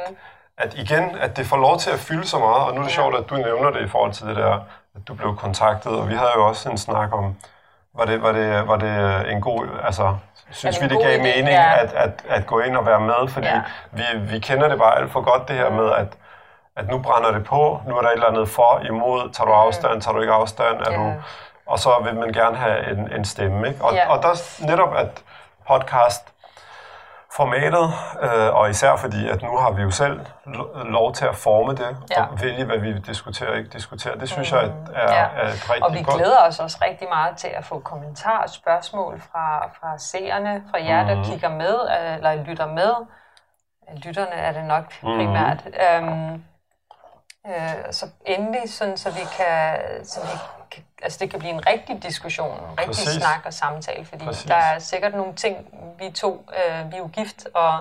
[0.59, 2.92] at igen, at det får lov til at fylde så meget, og nu er det
[2.92, 4.55] sjovt, at du nævner det i forhold til det der,
[4.97, 7.37] at du blev kontaktet, og vi havde jo også en snak om,
[7.95, 10.16] var det, var det, var det en god, altså,
[10.51, 11.73] synes det vi, det gav mening Ja.
[11.83, 13.61] at, at, at gå ind og være med, fordi Ja.
[13.91, 16.07] vi, vi kender det bare alt for godt, det her med, at,
[16.77, 19.53] at nu brænder det på, nu er der et eller andet for, imod, tager du
[19.53, 20.97] afstand, tager du ikke afstand, er Ja.
[20.97, 21.13] du,
[21.67, 23.69] og så vil man gerne have en, en stemme.
[23.69, 23.85] Ikke?
[23.85, 24.09] Og, Ja.
[24.11, 25.09] og der er netop, at
[25.69, 26.29] podcast
[27.37, 27.88] formatet,
[28.22, 31.72] øh, og især fordi, at nu har vi jo selv lo- lov til at forme
[31.75, 32.22] det, Ja.
[32.22, 34.18] og vælge, hvad vi vil diskutere og ikke diskutere.
[34.20, 35.25] Det synes jeg er, Ja.
[35.42, 36.16] er et rigtig Og vi godt...
[36.16, 40.85] glæder os også rigtig meget til at få kommentarer og spørgsmål fra, fra seerne, fra
[40.85, 41.25] jer, der Mhm.
[41.25, 42.92] kigger med, øh, eller lytter med.
[44.05, 45.16] Lytterne er det nok Mhm.
[45.16, 45.64] primært.
[45.66, 46.44] Øhm,
[47.46, 50.56] øh, så endelig, sådan, så vi kan, så vi kan,
[51.03, 53.13] altså det kan blive en rigtig diskussion, en rigtig Præcis.
[53.13, 54.45] snak og samtale, fordi Præcis.
[54.45, 55.57] der er sikkert nogle ting,
[55.99, 57.79] vi to, øh, vi er jo gift, og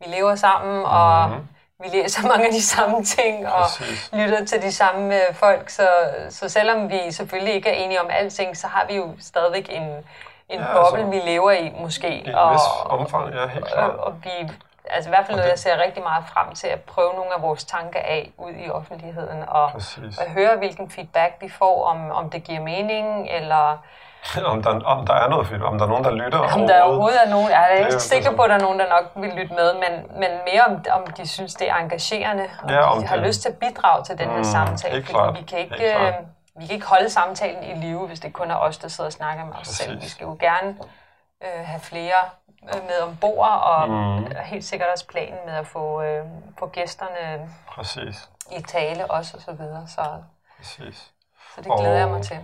[0.00, 1.48] vi lever sammen, og Mhm.
[1.82, 4.10] vi læser mange af de samme ting, og Præcis.
[4.12, 5.88] lytter til de samme øh, folk, så,
[6.30, 9.82] så selvom vi selvfølgelig ikke er enige om alting, så har vi jo stadigvæk en,
[9.82, 12.08] en Ja, boble, altså, vi lever i måske.
[12.08, 13.90] I en vis omfang, ja, helt klart.
[13.90, 14.30] og, og vi,
[14.90, 17.42] altså i hvert fald noget, jeg ser rigtig meget frem til at prøve nogle af
[17.42, 20.18] vores tanker af ud i offentligheden, og, Præcis.
[20.18, 23.78] og høre, hvilken feedback vi får, om, om det giver mening, eller
[24.52, 26.82] om, der, om der er noget fedt, om der er nogen, der lytter om der
[26.82, 29.04] overhovedet er nogen, jeg er er ikke sikker på, at der er nogen, der nok
[29.16, 32.80] vil lytte med, men, men mere om, om de synes, det er engagerende, og Ja,
[32.92, 35.38] om de har det- lyst til at bidrage til den her Mm, samtale, fordi klart.
[35.38, 35.76] vi kan ikke...
[35.76, 36.08] Klart.
[36.08, 36.14] øh,
[36.60, 39.12] vi kan ikke holde samtalen i live, hvis det kun er os, der sidder og
[39.12, 39.76] snakker med os Præcis.
[39.76, 40.00] selv.
[40.02, 40.76] Vi skal jo gerne
[41.44, 42.14] øh, have flere
[42.74, 44.26] med ombord, og Mm.
[44.44, 46.24] helt sikkert også planen med at få, øh,
[46.58, 49.86] få gæsterne Præcis, i tale også, og så videre.
[49.88, 50.00] Så,
[50.56, 51.12] præcis.
[51.54, 52.38] så det glæder jeg mig Og- til.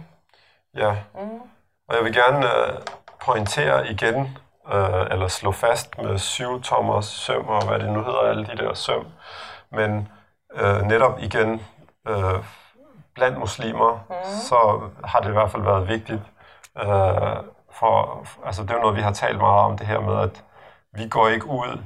[0.76, 1.40] Ja, Mm.
[1.88, 2.78] og jeg vil gerne øh,
[3.24, 4.38] pointere igen,
[4.72, 8.56] øh, eller slå fast med syv tommers søm, og hvad det nu hedder, alle de
[8.56, 9.06] der søm.
[9.70, 10.08] Men
[10.54, 11.66] øh, netop igen,
[12.08, 12.44] øh,
[13.14, 14.14] blandt muslimer, mm.
[14.24, 16.20] så har det i hvert fald været vigtigt.
[16.78, 17.36] Øh,
[17.72, 20.44] for, altså det er jo noget, vi har talt meget om, det her med, at
[20.92, 21.84] vi går ikke ud,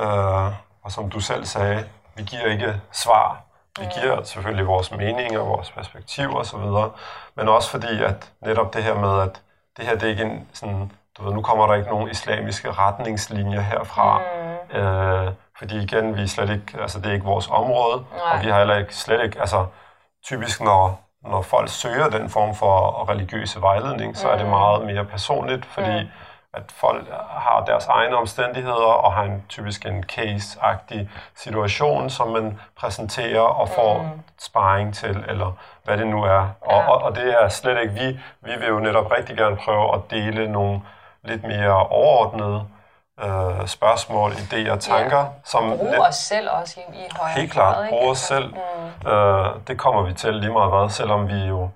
[0.00, 3.42] øh, og som du selv sagde, vi giver ikke svar.
[3.78, 6.90] Vi giver selvfølgelig vores meninger, vores perspektiv og så videre,
[7.34, 9.42] men også fordi, at netop det her med, at
[9.76, 12.72] det her det er ikke en sådan, du ved, nu kommer der ikke nogen islamiske
[12.72, 14.76] retningslinjer herfra, mm.
[14.76, 18.36] øh, fordi igen, vi er slet ikke, altså det er ikke vores område, Nej.
[18.36, 19.66] og vi har heller ikke, slet ikke, altså
[20.24, 25.04] typisk når, når folk søger den form for religiøse vejledning, så er det meget mere
[25.04, 26.10] personligt, fordi
[26.54, 32.60] at folk har deres egne omstændigheder og har en typisk en case-agtig situation, som man
[32.80, 35.52] præsenterer og får sparring til, eller
[35.84, 36.48] hvad det nu er.
[36.60, 36.88] Og, Ja.
[36.90, 38.20] og, og det er slet ikke vi.
[38.40, 40.80] Vi vil jo netop rigtig gerne prøve at dele nogle
[41.22, 42.64] lidt mere overordnede
[43.22, 45.26] øh, spørgsmål, idéer, tanker, ja.
[45.44, 48.50] som Brug lidt- os selv også i, i højere Helt klart, bruge os Altså,
[49.04, 49.12] selv.
[49.12, 51.68] Øh, det kommer vi til lige meget hvad, selvom vi jo,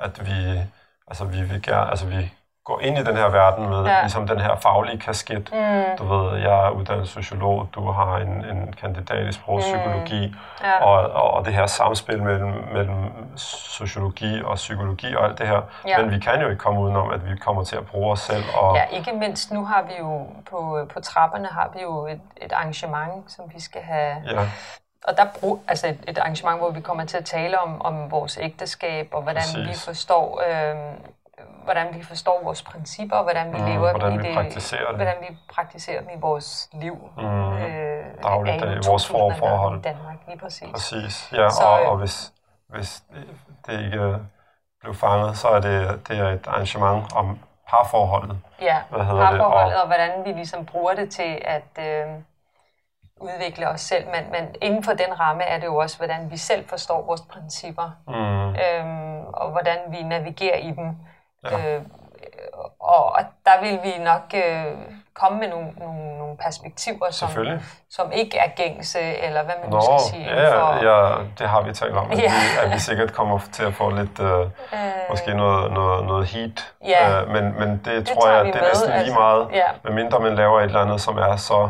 [0.00, 0.60] at vi,
[1.08, 2.32] altså vi vil gerne, altså vi
[2.66, 3.92] går ind i den her verden med Ja.
[3.94, 4.00] ja.
[4.00, 5.48] ligesom den her faglige kasket.
[5.52, 5.96] Mm.
[5.98, 10.34] Du ved, jeg er uddannet sociolog, du har en, en kandidat i sprogpsykologi, Mm.
[10.66, 10.84] Ja.
[10.84, 13.04] og, og, og det her samspil mellem, mellem
[13.36, 15.60] sociologi og psykologi og alt det her.
[15.86, 15.98] Ja.
[16.02, 18.44] Men vi kan jo ikke komme udenom, at vi kommer til at bruge os selv.
[18.54, 22.20] Og, Ja, ikke mindst nu har vi jo på, på trapperne har vi jo et,
[22.36, 24.16] et arrangement, som vi skal have.
[24.30, 24.40] ja,
[25.08, 28.10] Og der brug, altså et, et arrangement, hvor vi kommer til at tale om, om
[28.10, 29.68] vores ægteskab, og hvordan Præcis.
[29.68, 30.74] vi forstår, øh,
[31.64, 34.86] hvordan vi forstår vores principper, og hvordan vi Mm, lever hvordan i vi det, praktiserer
[34.86, 34.96] det.
[34.96, 37.10] hvordan vi praktiserer dem i vores liv.
[37.16, 37.22] Mm,
[37.52, 39.78] øh, dagligdag, vores 2019 forhold.
[39.78, 40.68] I Danmark, lige præcis.
[40.72, 42.32] Præcis, ja, Så, og, øh, og hvis,
[42.68, 43.02] hvis
[43.66, 44.18] det- ikke
[44.80, 48.38] blev fanget, så er det, det er et arrangement om parforholdet.
[48.60, 49.38] Ja, Hvad hedder det?
[49.40, 52.06] parforholdet, Og- og hvordan vi ligesom bruger det til at øh,
[53.20, 54.06] udvikle os selv.
[54.06, 57.20] Men, men inden for den ramme er det jo også, hvordan vi selv forstår vores
[57.20, 60.96] principper, Mm, øhm, og hvordan vi navigerer i dem.
[61.44, 61.76] Ja.
[61.76, 61.82] Øh,
[62.80, 64.64] og, og der vil vi nok øh,
[65.14, 67.28] komme med nogle, nogle, nogle perspektiver, som,
[67.90, 70.24] som ikke er gængse, eller hvad man Nå, skal sige.
[70.34, 72.30] ja, for, ja, det har vi talt om, at, Ja.
[72.30, 74.48] vi, at vi sikkert kommer til at få lidt, øh, øh,
[75.10, 76.72] måske noget, noget, noget heat.
[76.84, 77.20] Ja.
[77.22, 79.14] Øh, men, men det, Det tror jeg, det er med, næsten lige altså.
[79.14, 79.66] meget, Ja.
[79.84, 81.68] medmindre man laver et eller andet, som er så...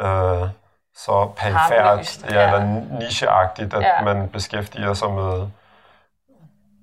[0.00, 0.48] Øh,
[0.96, 2.46] så perifært ja, ja.
[2.46, 4.02] eller nicheagtigt, at Ja.
[4.02, 5.46] man beskæftiger sig med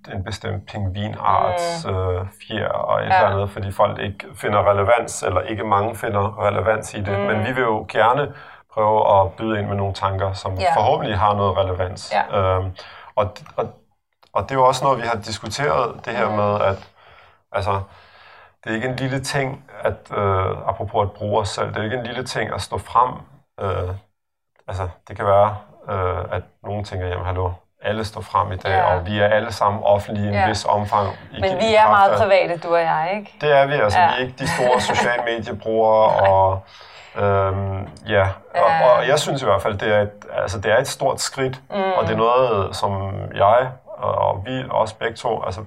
[0.08, 1.96] en bestemt pingvinarts mm.
[1.96, 3.16] øh, fjer og et ja.
[3.16, 7.20] eller andet, fordi folk ikke finder relevans, eller ikke mange finder relevans i det.
[7.20, 7.26] Mm.
[7.26, 8.34] Men vi vil jo gerne
[8.74, 10.76] prøve at byde ind med nogle tanker, som ja.
[10.76, 12.14] forhåbentlig har noget relevans.
[12.14, 12.40] Ja.
[12.40, 12.72] Øhm,
[13.16, 13.66] og, og,
[14.34, 16.36] og det er jo også noget, vi har diskuteret, det her mm.
[16.36, 16.92] med, at
[17.52, 17.82] altså,
[18.64, 21.84] det er ikke en lille ting, at øh, apropos at bruge os selv, det er
[21.84, 23.14] ikke en lille ting at stå frem.
[23.60, 23.96] Øh,
[24.68, 25.58] altså, det kan være,
[25.90, 27.52] øh, at nogen tænker, jamen hallo,
[27.86, 28.96] alle står frem i dag, ja.
[28.96, 30.48] og vi er alle sammen offentlige i en ja.
[30.48, 31.10] vis omfang.
[31.32, 33.34] I, Men vi er meget private, du og jeg, ikke?
[33.42, 34.00] Det er vi, altså.
[34.00, 34.08] Ja.
[34.08, 36.64] Vi er ikke de store sociale mediebrugere, og
[37.16, 38.28] øhm, ja.
[38.56, 41.22] Og, og jeg synes i hvert fald, det er et, altså, det er et stort
[41.22, 41.92] skridt, mm.
[41.98, 45.62] og det er noget, som jeg og, og vi også begge to, altså,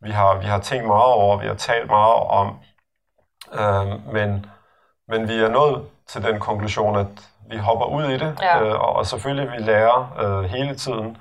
[0.00, 2.58] vi har, vi har tænkt meget over, vi har talt meget om,
[3.52, 4.46] øhm, men,
[5.08, 7.06] men vi er nået til den konklusion, at
[7.50, 8.62] vi hopper ud i det, ja.
[8.62, 11.16] øh, og, og selvfølgelig vi lærer øh, hele tiden,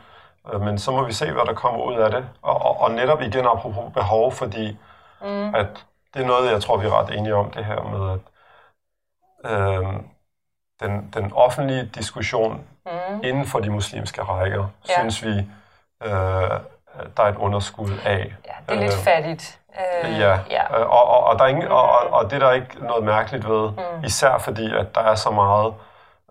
[0.60, 2.30] men så må vi se, hvad der kommer ud af det.
[2.42, 4.78] Og, og, og netop igen apropos behov, fordi
[5.22, 5.56] mm.
[5.56, 8.20] at det er noget, jeg tror, vi er ret enige om, det her med, at
[9.52, 9.94] øh,
[10.80, 13.22] den, den offentlige diskussion mm.
[13.24, 14.94] inden for de muslimske rækker, ja.
[14.94, 15.38] synes vi,
[16.04, 16.60] øh,
[17.18, 18.34] der er et underskud af.
[18.46, 19.60] Ja, det er lidt øh, fattigt.
[20.04, 20.80] Øh, ja, ja.
[20.80, 23.50] Øh, og, og, og, der er ingen, og, og det er der ikke noget mærkeligt
[23.50, 24.04] ved, mm.
[24.06, 25.74] især fordi, at der er så meget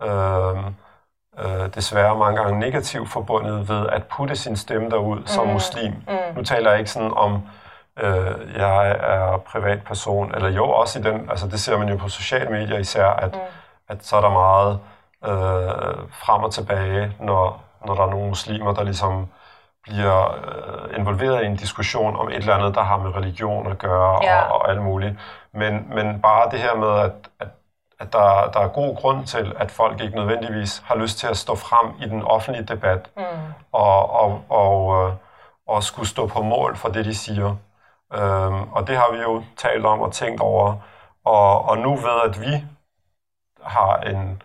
[0.02, 0.64] øh,
[1.38, 5.26] øh, desværre mange gange negativt forbundet ved at putte sin stemme derud mm.
[5.26, 5.92] som muslim.
[5.92, 6.36] Mm.
[6.36, 7.42] Nu taler jeg ikke sådan om,
[8.00, 12.08] øh, jeg er privatperson, eller jo også i den, altså det ser man jo på
[12.08, 13.40] sociale medier især, at, mm.
[13.88, 14.78] at så er der meget
[15.24, 19.28] øh, frem og tilbage, når, når der er nogle muslimer, der ligesom
[19.82, 23.78] bliver øh, involveret i en diskussion om et eller andet, der har med religion at
[23.78, 24.40] gøre ja.
[24.40, 25.14] og, og alt muligt.
[25.54, 27.48] Men, men bare det her med, at, at
[28.02, 31.36] at der, der er god grund til, at folk ikke nødvendigvis har lyst til at
[31.36, 33.22] stå frem i den offentlige debat mm.
[33.72, 35.14] og, og, og, øh,
[35.66, 37.56] og skulle stå på mål for det, de siger.
[38.14, 40.76] Øhm, og det har vi jo talt om og tænkt over.
[41.24, 42.64] Og, og nu ved, at vi
[43.62, 44.42] har en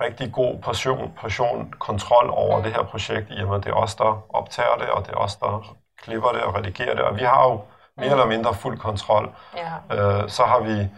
[0.00, 2.62] rigtig god portion, portion kontrol over mm.
[2.62, 5.12] det her projekt, i og med, at det er os, der optager det, og det
[5.12, 7.04] er os, der klipper det og redigerer det.
[7.04, 7.60] Og vi har jo
[7.96, 8.12] mere mm.
[8.12, 9.34] eller mindre fuld kontrol.
[9.56, 9.96] Ja.
[9.96, 10.88] Øh, så har vi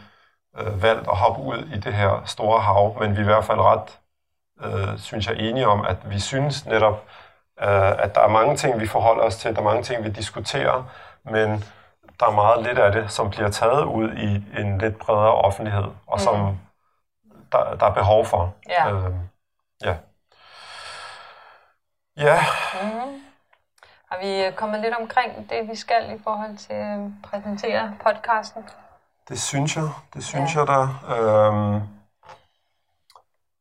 [0.58, 3.44] øh, valgt at hoppe ud i det her store hav, men vi er i hvert
[3.44, 3.98] fald ret,
[4.60, 7.04] øh, synes jeg, enige om, at vi synes netop,
[7.60, 10.08] øh, at der er mange ting, vi forholder os til, der er mange ting, vi
[10.08, 10.84] diskuterer,
[11.24, 11.64] men
[12.20, 15.84] der er meget lidt af det, som bliver taget ud i en lidt bredere offentlighed,
[16.06, 16.18] og mm.
[16.18, 16.58] som
[17.52, 18.54] der, der er behov for.
[18.68, 18.92] Ja.
[18.92, 19.12] Øh,
[19.84, 19.96] ja.
[22.16, 22.38] Ja.
[22.82, 23.22] Mm.
[24.10, 28.64] Har vi kommet lidt omkring det, vi skal i forhold til at præsentere podcasten?
[29.30, 29.88] Det synes jeg.
[30.14, 30.58] Det synes ja.
[30.60, 30.80] jeg da.
[31.14, 31.74] Øhm,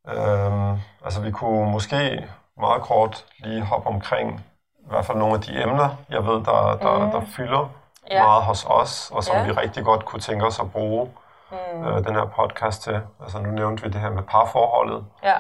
[0.07, 4.45] øhm, altså vi kunne måske meget kort lige hoppe omkring
[4.79, 7.11] i hvert fald nogle af de emner, jeg ved, der, der, mm.
[7.11, 7.69] der fylder
[8.11, 8.23] ja.
[8.23, 9.45] meget hos os, og som ja.
[9.45, 11.11] vi rigtig godt kunne tænke os at bruge
[11.51, 11.87] mm.
[11.87, 13.01] øh, den her podcast til.
[13.21, 15.05] Altså nu nævnte vi det her med parforholdet.
[15.23, 15.37] Ja.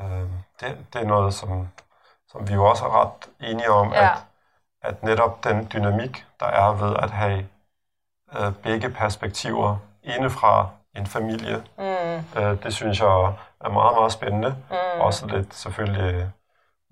[0.00, 1.68] Øh, det, det er noget, som,
[2.28, 4.10] som vi jo også er ret enige om, ja.
[4.10, 4.18] at,
[4.82, 7.46] at netop den dynamik, der er ved at have
[8.34, 11.64] øh, begge perspektiver inde fra en familie.
[11.78, 12.40] Mm.
[12.40, 14.56] Øh, det synes jeg er meget, meget spændende.
[14.70, 15.00] Mm.
[15.00, 16.32] Også lidt selvfølgelig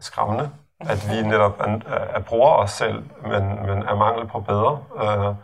[0.00, 4.84] skræmmende, at vi netop er, er bruger os selv, men, men er mangel på bedre,
[4.96, 5.34] øh,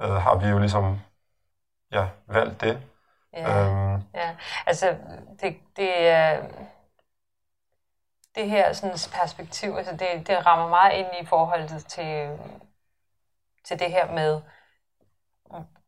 [0.00, 1.00] øh, har vi jo ligesom
[1.92, 2.82] ja, valgt det.
[3.32, 4.02] Ja, øhm.
[4.14, 4.36] ja.
[4.66, 4.96] altså
[5.40, 6.42] det, det er...
[8.34, 12.38] Det her sådan, perspektiv, altså det, det rammer meget ind i forhold til,
[13.64, 14.40] til det her med,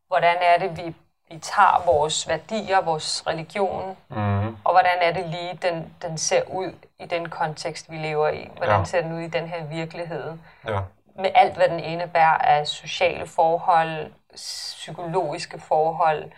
[0.09, 0.95] hvordan er det, vi,
[1.31, 4.47] vi tager vores værdier, vores religion, mm.
[4.63, 8.49] og hvordan er det lige, den, den ser ud i den kontekst, vi lever i.
[8.57, 8.85] Hvordan ja.
[8.85, 10.37] ser den ud i den her virkelighed.
[10.67, 10.79] Ja.
[11.15, 16.31] Med alt, hvad den indebærer af sociale forhold, psykologiske forhold,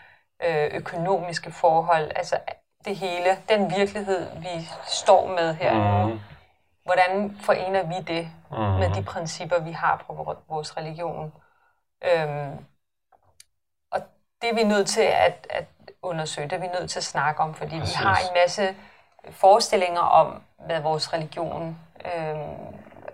[0.43, 2.37] øh, økonomiske forhold, altså
[2.85, 6.19] det hele, den virkelighed, vi står med her mm.
[6.83, 8.57] Hvordan forener vi det mm.
[8.57, 11.33] med de principper, vi har på vores religion?
[12.03, 12.65] Øhm,
[14.41, 15.65] det er vi nødt til at, at
[16.01, 17.99] undersøge, det er vi nødt til at snakke om, fordi Præcis.
[17.99, 18.75] vi har en masse
[19.31, 22.35] forestillinger om, hvad vores religion øh,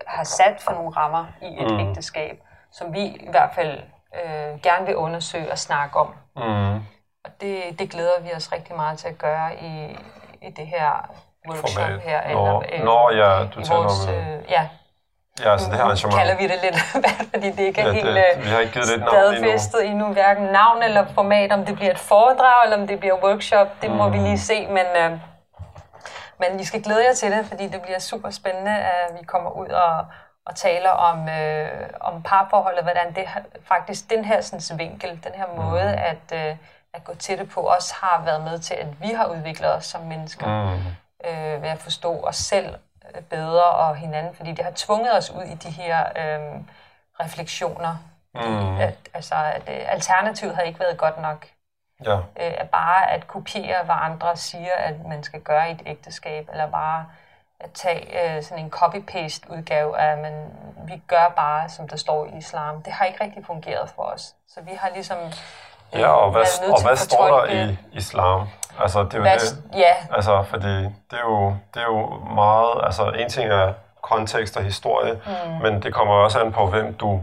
[0.06, 1.80] har sat for nogle rammer i et mm.
[1.80, 3.80] ægteskab, som vi i hvert fald
[4.14, 6.14] øh, gerne vil undersøge og snakke om.
[6.36, 6.74] Mm.
[7.24, 9.96] Og det, det glæder vi os rigtig meget til at gøre i,
[10.42, 11.10] i det her
[11.48, 12.00] workshop Format.
[12.00, 12.20] her.
[12.20, 14.14] Eller, øh, Nå, ja, du taler vores, om...
[14.14, 14.68] Øh, ja,
[15.40, 16.18] Ja, altså det her arrangement.
[16.18, 16.78] kalder vi det lidt,
[17.32, 19.10] fordi det ikke er ja, helt det, øh, vi har ikke givet det et navn
[19.10, 20.04] stadfæstet endnu.
[20.04, 23.68] endnu, hverken navn eller format, om det bliver et foredrag, eller om det bliver workshop,
[23.82, 23.96] det mm.
[23.96, 24.36] må vi lige mm.
[24.36, 25.10] se, men, øh,
[26.40, 29.50] men I skal glæde jer til det, fordi det bliver super spændende, at vi kommer
[29.50, 30.06] ud og,
[30.46, 31.68] og taler om, øh,
[32.00, 33.24] om parforholdet, hvordan det
[33.64, 36.02] faktisk den her sådan, vinkel, den her måde mm.
[36.12, 36.56] at, øh,
[36.94, 39.84] at gå til det på, også har været med til, at vi har udviklet os
[39.84, 41.30] som mennesker mm.
[41.30, 42.74] øh, ved at forstå os selv
[43.30, 46.60] bedre og hinanden, fordi det har tvunget os ud i de her øh,
[47.20, 47.96] refleksioner.
[48.34, 48.80] Mm.
[48.80, 51.46] At, altså, at øh, alternativet har ikke været godt nok.
[52.04, 52.16] Ja.
[52.16, 56.48] Øh, at bare at kopiere, hvad andre siger, at man skal gøre i et ægteskab,
[56.52, 57.06] eller bare
[57.60, 60.32] at tage øh, sådan en copy-paste udgave af, men
[60.88, 62.82] vi gør bare, som der står i islam.
[62.82, 64.34] Det har ikke rigtig fungeret for os.
[64.48, 65.18] Så vi har ligesom
[65.92, 68.48] øh, Ja, og hvad, og hvad står der i islam?
[68.80, 69.78] Altså, det er jo det.
[69.78, 69.94] Ja.
[70.16, 74.62] Altså, fordi det er jo, det er jo meget, altså en ting er kontekst og
[74.62, 75.62] historie, mm.
[75.62, 77.22] men det kommer også an på, hvem du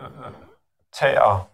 [0.00, 0.06] øh,
[0.92, 1.46] tager,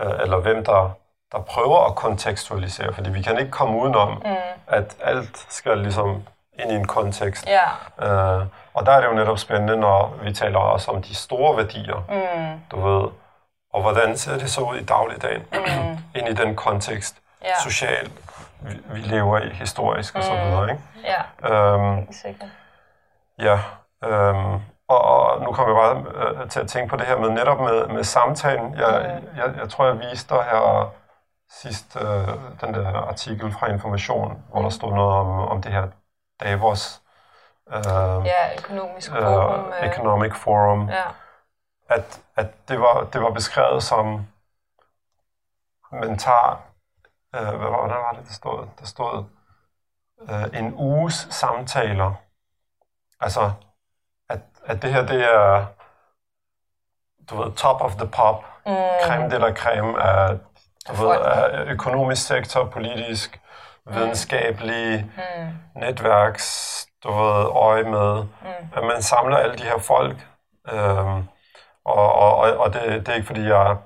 [0.00, 0.90] øh, eller hvem der,
[1.32, 4.36] der prøver at kontekstualisere, fordi vi kan ikke komme udenom, mm.
[4.66, 6.22] at alt skal ligesom
[6.58, 7.46] ind i en kontekst.
[7.46, 7.68] Ja.
[8.06, 11.56] Øh, og der er det jo netop spændende, når vi taler også om de store
[11.56, 12.60] værdier, mm.
[12.70, 13.08] du ved,
[13.72, 15.98] og hvordan ser det så ud i dagligdagen, mm.
[16.20, 17.60] ind i den kontekst, ja.
[17.62, 18.10] social,
[18.64, 20.18] vi, vi lever i, historisk mm.
[20.18, 20.40] og så mm.
[20.40, 20.82] videre, ikke?
[21.04, 22.48] Ja, øhm, sikkert.
[23.38, 23.58] Ja,
[24.04, 27.30] øhm, og, og nu kommer jeg bare øh, til at tænke på det her med
[27.30, 28.74] netop med, med samtalen.
[28.74, 29.38] Jeg, mm.
[29.38, 30.92] jeg, jeg tror, jeg viste dig her
[31.50, 32.28] sidst øh,
[32.60, 35.86] den der artikel fra Information, hvor der stod noget om, om det her
[36.40, 37.02] Davos.
[37.72, 39.72] Øh, ja, økonomisk øh, forum.
[39.80, 40.88] Øh, Economic Forum.
[40.88, 41.04] Ja.
[41.88, 44.26] At, at det, var, det var beskrevet som,
[45.92, 46.62] man tager,
[47.34, 48.66] øh, hvad var, hvad var det, der stod?
[48.80, 49.24] Der stod
[50.30, 52.14] øh, en uges samtaler.
[53.20, 53.52] Altså,
[54.28, 55.66] at, at det her, det er,
[57.30, 58.72] du ved, top of the pop, mm.
[59.02, 60.38] creme de la creme af,
[60.88, 63.40] du ved, af økonomisk sektor, politisk,
[63.86, 65.80] videnskabelige mm.
[65.80, 68.68] netværks, du ved, øje med, mm.
[68.76, 70.26] at man samler alle de her folk.
[70.72, 71.28] Øhm,
[71.84, 73.76] og og, og det, det er ikke, fordi jeg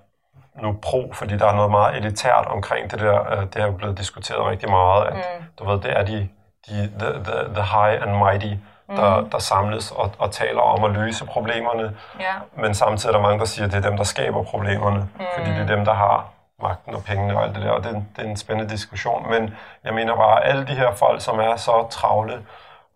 [0.62, 3.32] nu pro, fordi der er noget meget elitært omkring det der.
[3.32, 5.44] Øh, det er jo blevet diskuteret rigtig meget, at mm.
[5.58, 6.28] du ved, det er de,
[6.68, 8.54] de the, the, the high and mighty,
[8.88, 9.30] der, mm.
[9.30, 11.82] der samles og, og taler om at løse problemerne.
[11.82, 12.34] Yeah.
[12.56, 15.24] Men samtidig er der mange, der siger, at det er dem, der skaber problemerne, mm.
[15.36, 16.28] fordi det er dem, der har
[16.62, 19.30] magten og pengene og alt det der, og det, det er en spændende diskussion.
[19.30, 22.46] Men jeg mener bare, at alle de her folk, som er så travle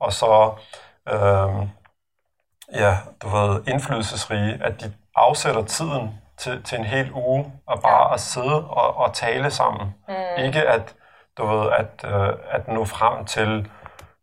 [0.00, 0.52] og så
[1.08, 1.66] øh,
[2.74, 8.08] ja, du ved, indflydelsesrige, at de afsætter tiden til, til en hel uge og bare
[8.08, 8.14] ja.
[8.14, 9.94] at sidde og, og tale sammen.
[10.08, 10.44] Mm.
[10.44, 10.94] Ikke at,
[11.38, 13.70] du ved, at, øh, at nå frem til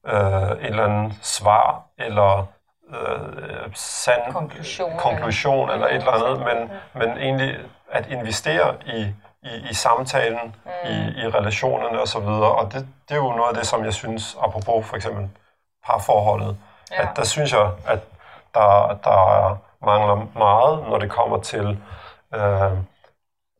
[0.07, 2.45] øh, et eller andet svar eller
[2.89, 7.57] øh, sand konklusion, konklusion eller, eller et eller andet, men, men egentlig
[7.91, 10.89] at investere i i, i samtalen, mm.
[10.89, 12.17] i, i relationerne osv.
[12.17, 15.29] Og, og det, det er jo noget af det, som jeg synes, apropos for eksempel
[15.85, 16.57] parforholdet,
[16.91, 17.01] ja.
[17.01, 17.99] at der synes jeg, at
[18.53, 21.79] der, der mangler meget, når det kommer til
[22.35, 22.71] øh,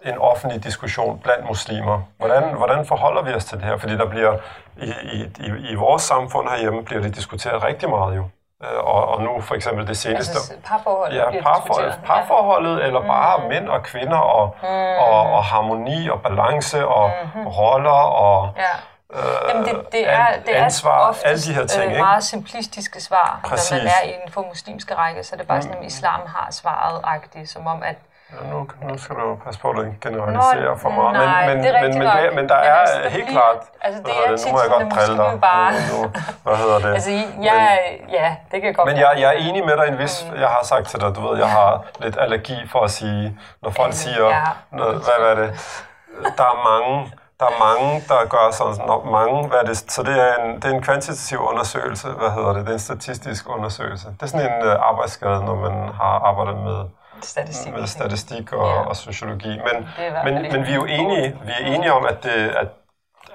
[0.06, 2.02] en offentlig diskussion blandt muslimer.
[2.18, 2.58] Hvordan, mm.
[2.58, 3.78] hvordan forholder vi os til det her?
[3.78, 4.38] Fordi der bliver
[4.78, 8.24] i, i, i, i vores samfund herhjemme bliver det diskuteret rigtig meget jo.
[8.64, 10.32] Øh, og, og nu for eksempel det seneste...
[10.32, 12.86] Altså parforholdet ja, parforhold, parforholdet, ja.
[12.86, 13.50] eller bare mm.
[13.50, 14.68] mænd og kvinder, og, mm.
[15.00, 17.48] og, og harmoni og balance og mm-hmm.
[17.48, 18.54] roller og...
[18.58, 18.64] Ja.
[19.14, 22.24] Øh, Jamen det, det er, det ansvar, er ofte alle de her ting, øh, meget
[22.24, 23.40] simplistiske svar.
[23.46, 23.72] Præcis.
[23.72, 26.48] Når man er inden for muslimske række, så er det bare sådan, at islam har
[26.52, 27.96] svaret-agtigt, som om, at
[28.32, 31.13] Ja, nu, nu skal du passe på, at du ikke generaliserer for meget.
[31.13, 33.58] Nej, men, men, det er men, men, det, men der er altså, helt klart...
[33.82, 35.42] Altså, det er tit, nu må jeg godt drille dig.
[35.42, 35.72] Bare...
[35.72, 36.10] Nu, nu,
[36.44, 36.94] hvad hedder det?
[36.94, 37.12] altså,
[37.42, 37.78] ja,
[38.10, 40.26] ja, det kan godt Men jeg, jeg er enig med dig en vis...
[40.32, 40.40] Mm.
[40.40, 43.40] Jeg har sagt til dig, du ved, jeg har lidt allergi for at sige...
[43.62, 44.26] Når folk siger...
[44.28, 44.44] Ja.
[44.72, 45.50] Noget, hvad, hvad er det?
[46.38, 50.04] Der er mange der er mange, der gør sådan, når mange, hvad er det, så
[50.04, 53.50] det er, en, det er en kvantitativ undersøgelse, hvad hedder det, det er en statistisk
[53.50, 54.08] undersøgelse.
[54.08, 56.80] Det er sådan en uh, arbejdsskade, når man har arbejdet med
[57.22, 58.82] statistik, med statistik og, ja.
[58.82, 59.48] og sociologi.
[59.50, 59.88] Men,
[60.24, 62.68] men, men vi er jo enige, vi er enige om, at det, at,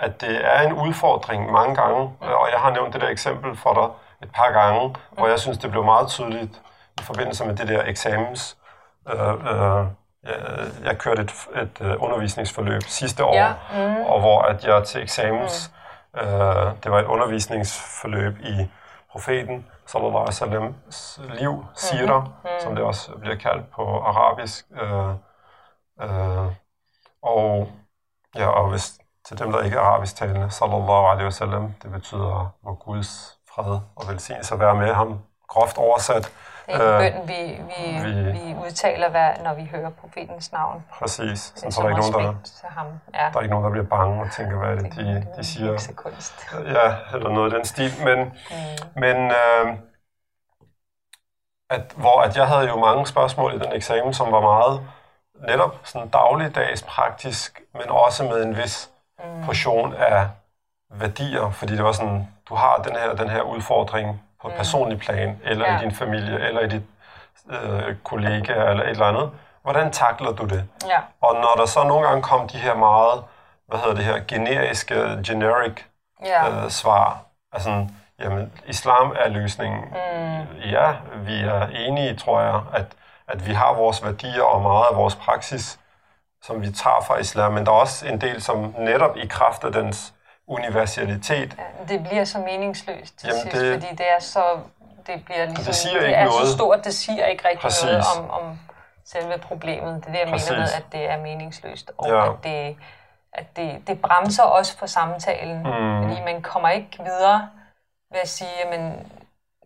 [0.00, 3.74] at det er en udfordring mange gange, og jeg har nævnt det der eksempel for
[3.74, 3.88] dig
[4.26, 6.60] et par gange, hvor jeg synes, det blev meget tydeligt
[7.00, 8.56] i forbindelse med det der eksamens.
[9.08, 9.86] Øh, øh,
[10.24, 10.36] jeg,
[10.84, 13.52] jeg kørte et, et uh, undervisningsforløb sidste år, ja.
[13.72, 14.00] mm.
[14.00, 15.70] og hvor at jeg til eksamens,
[16.14, 16.20] mm.
[16.20, 18.68] øh, det var et undervisningsforløb i
[19.12, 22.32] profeten, sallallahu alaihi wasallams liv, sira, mm-hmm.
[22.44, 22.60] mm.
[22.60, 24.66] som det også bliver kaldt på arabisk.
[24.82, 25.08] Øh,
[26.02, 26.52] øh,
[27.22, 27.68] og,
[28.34, 32.54] ja, og hvis til dem, der ikke er arabisk talende, sallallahu alaihi wasallam, det betyder,
[32.62, 36.32] hvor Guds fred og velsignelse være med ham, groft oversat.
[36.66, 40.84] Det er en bøn, vi, vi, vi, vi udtaler, hver, når vi hører profetens navn.
[40.98, 41.52] Præcis.
[41.56, 42.86] Så der er, ikke nogen, der, til ham.
[43.14, 43.18] Ja.
[43.18, 45.72] der er ikke nogen, der bliver bange og tænker, hvad er det, de, de siger.
[46.66, 47.92] Ja, eller noget af den stil.
[48.04, 49.00] Men, mm.
[49.00, 49.76] men øh,
[51.70, 54.80] at, hvor at jeg havde jo mange spørgsmål i den eksamen, som var meget
[55.48, 59.44] netop sådan dagligdags praktisk, men også med en vis mm.
[59.44, 60.28] portion af
[60.90, 64.54] værdier, fordi det var sådan, du har den her, den her udfordring på mm.
[64.54, 65.78] personlig plan, eller ja.
[65.78, 66.82] i din familie, eller i dit
[67.50, 69.30] øh, kollega, eller et eller andet.
[69.62, 70.64] Hvordan takler du det?
[70.88, 70.98] Ja.
[71.20, 73.24] Og når der så nogle gange kom de her meget,
[73.68, 75.72] hvad hedder det her, generiske, generic
[76.24, 76.64] ja.
[76.64, 77.22] øh, svar,
[77.52, 77.86] altså
[78.20, 79.80] jamen, islam er løsningen.
[79.80, 80.60] Mm.
[80.70, 82.86] Ja, vi er enige, tror jeg, at,
[83.28, 85.78] at vi har vores værdier og meget af vores praksis,
[86.42, 89.64] som vi tager fra islam, men der er også en del, som netop i kraft
[89.64, 90.14] af dens
[90.52, 91.56] universalitet...
[91.58, 94.44] Ja, det bliver så meningsløst til jamen, sidst, det, fordi det er så...
[95.06, 96.48] Det bliver ligesom, det, siger det ikke er noget.
[96.48, 97.84] så stort, det siger ikke rigtig Præcis.
[97.84, 98.58] noget om, om
[99.04, 99.94] selve problemet.
[99.94, 100.50] Det er det, jeg Præcis.
[100.50, 102.32] mener med, at det er meningsløst, og ja.
[102.32, 102.76] at det
[103.32, 106.02] at det, det bremser også for samtalen, mm.
[106.02, 107.48] fordi man kommer ikke videre
[108.12, 108.92] ved at sige, at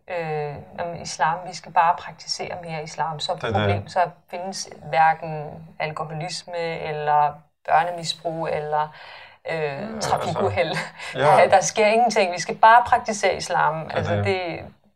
[0.07, 3.91] øh, om islam, vi skal bare praktisere mere islam, så, det problem, det.
[3.91, 7.33] så findes hverken alkoholisme eller
[7.67, 8.95] børnemisbrug eller
[9.49, 10.69] øh, trafikuheld.
[11.15, 11.47] Altså, ja.
[11.47, 12.33] der sker ingenting.
[12.33, 13.91] Vi skal bare praktisere islam.
[13.93, 14.25] Altså, det,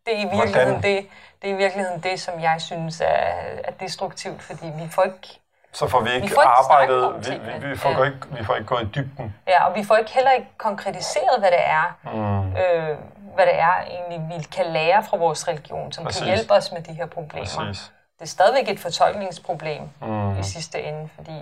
[0.06, 1.06] det, er i virkeligheden det,
[1.42, 3.32] det er i virkeligheden det, som jeg synes er,
[3.64, 5.38] er destruktivt, fordi vi får ikke
[5.74, 8.04] så får vi ikke, vi får ikke arbejdet, vi, vi, vi, får ja.
[8.04, 9.34] ikke, vi får ikke gået i dybden.
[9.46, 12.56] Ja, og vi får ikke heller ikke konkretiseret, hvad det er, mm.
[12.56, 12.96] øh,
[13.34, 16.22] hvad det er egentlig, vi kan lære fra vores religion, som Præcis.
[16.22, 17.46] kan hjælpe os med de her problemer.
[17.56, 17.92] Præcis.
[18.22, 20.38] Det er stadigvæk et fortolkningsproblem mm.
[20.38, 21.38] i sidste ende, fordi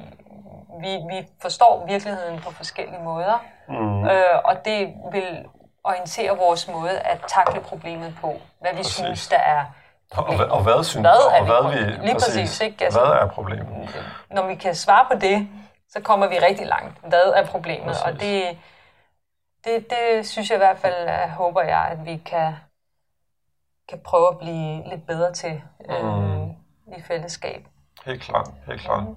[0.80, 4.04] vi, vi forstår virkeligheden på forskellige måder, mm.
[4.04, 5.44] øh, og det vil
[5.84, 8.94] orientere vores måde at takle problemet på, hvad vi Præcis.
[8.94, 9.64] synes, der er
[10.10, 12.84] og, og hvad synes hvad er og hvad vi, lige præcis, præcis ikke?
[12.84, 14.02] Altså, hvad er problemet?
[14.30, 15.48] Når vi kan svare på det,
[15.88, 16.98] så kommer vi rigtig langt.
[17.08, 17.86] Hvad er problemet?
[17.86, 18.02] Præcis.
[18.04, 18.58] Og det,
[19.64, 22.54] det, det synes jeg i hvert fald, jeg håber jeg, at vi kan,
[23.88, 26.59] kan prøve at blive lidt bedre til mm.
[26.98, 27.66] I fællesskab.
[28.04, 29.02] Helt klart, helt klart.
[29.02, 29.16] Mm.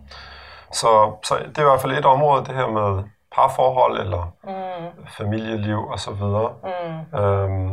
[0.72, 3.04] Så, så det er i hvert fald et område, det her med
[3.36, 5.08] parforhold eller mm.
[5.08, 6.56] familieliv og så videre.
[6.64, 7.20] Mm.
[7.20, 7.72] Øhm,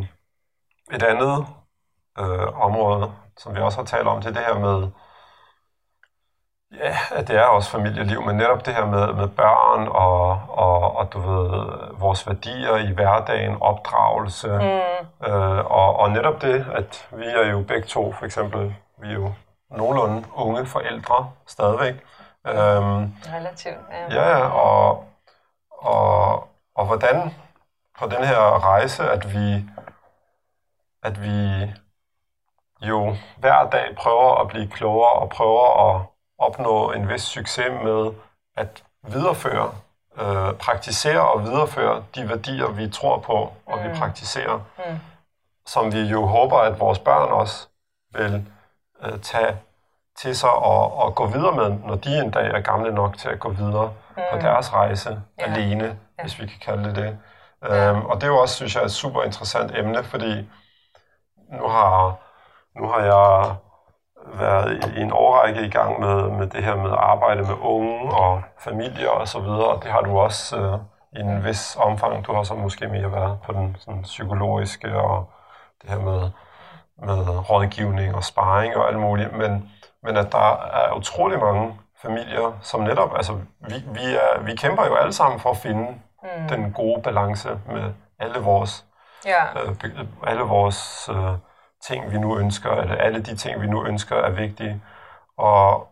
[0.93, 1.47] et andet
[2.19, 4.89] øh, område, som vi også har talt om, det er det her med,
[6.73, 10.97] ja, at det er også familieliv, men netop det her med, med børn og, og,
[10.97, 15.27] og du ved, vores værdier i hverdagen, opdragelse, mm.
[15.29, 19.15] øh, og, og netop det, at vi er jo begge to, for eksempel, vi er
[19.15, 19.33] jo
[19.71, 21.95] nogenlunde unge forældre stadigvæk.
[22.47, 24.15] Øhm, Relativt, ja.
[24.15, 25.05] Ja, og,
[25.71, 27.35] og, og hvordan
[27.99, 29.65] på den her rejse, at vi,
[31.03, 31.71] at vi
[32.83, 36.03] jo hver dag prøver at blive klogere og prøver at
[36.39, 38.13] opnå en vis succes med
[38.57, 39.73] at videreføre,
[40.21, 43.85] øh, praktisere og videreføre de værdier, vi tror på og mm.
[43.85, 44.99] vi praktiserer, mm.
[45.67, 47.69] som vi jo håber, at vores børn også
[48.13, 48.47] vil
[49.05, 49.57] øh, tage
[50.19, 53.29] til sig og, og gå videre med, når de en dag er gamle nok til
[53.29, 54.23] at gå videre mm.
[54.33, 55.45] på deres rejse ja.
[55.45, 56.23] alene, ja.
[56.23, 57.19] hvis vi kan kalde det det.
[57.63, 57.91] Ja.
[57.91, 60.51] Øhm, og det er jo også, synes jeg, et super interessant emne, fordi
[61.53, 62.17] nu har
[62.77, 63.55] nu har jeg
[64.27, 68.43] været i en årrække i gang med, med det her med arbejde med unge og
[68.59, 70.79] familier og så videre, og det har du også øh,
[71.13, 72.27] i en vis omfang.
[72.27, 75.31] Du har så måske mere været på den sådan, psykologiske og
[75.83, 76.31] det her med,
[77.03, 79.71] med rådgivning og sparring og alt muligt, men,
[80.03, 84.87] men at der er utrolig mange familier, som netop, altså vi, vi, er, vi kæmper
[84.87, 85.87] jo alle sammen for at finde
[86.23, 86.49] mm.
[86.49, 88.85] den gode balance med alle vores,
[89.27, 89.45] ja.
[89.45, 91.33] øh, alle vores øh,
[91.83, 94.83] ting, vi nu ønsker, eller alle de ting, vi nu ønsker, er vigtige.
[95.39, 95.89] Og,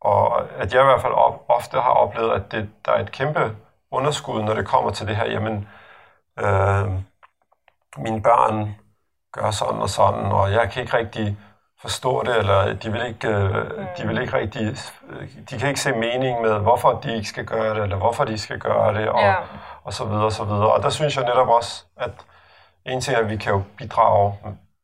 [0.00, 1.12] og at jeg i hvert fald
[1.48, 3.56] ofte har oplevet, at det, der er et kæmpe
[3.90, 5.68] underskud, når det kommer til det her, jamen,
[6.38, 6.88] øh,
[7.96, 8.76] mine børn
[9.32, 11.38] gør sådan og sådan, og jeg kan ikke rigtig
[11.80, 14.76] forstå det, eller de vil ikke, øh, de vil ikke rigtig,
[15.50, 18.38] de kan ikke se mening med, hvorfor de ikke skal gøre det, eller hvorfor de
[18.38, 19.34] skal gøre det, og, ja.
[19.84, 20.72] og så videre, og så videre.
[20.72, 22.10] Og der synes jeg netop også, at
[22.86, 24.34] en ting er, at vi kan jo bidrage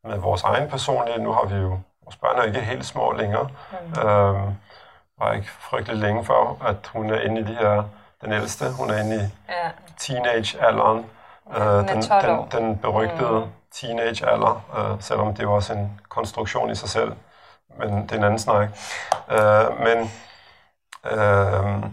[0.05, 1.19] med vores egen personlige.
[1.19, 3.49] Nu har vi jo, vores børn er ikke helt små længere.
[3.73, 4.09] Mm.
[4.09, 4.55] Øhm,
[5.19, 7.83] var ikke frygtelig længe før, at hun er inde i de her,
[8.23, 9.71] den ældste, hun er inde i ja.
[9.99, 11.07] teenage-alderen.
[11.57, 13.51] Øh, den, den, den berygtede mm.
[13.75, 17.13] Teenage-alder, øh, selvom det var også en konstruktion i sig selv.
[17.79, 18.69] Men det er en anden snak.
[19.31, 20.11] Øh, men
[21.13, 21.91] øh,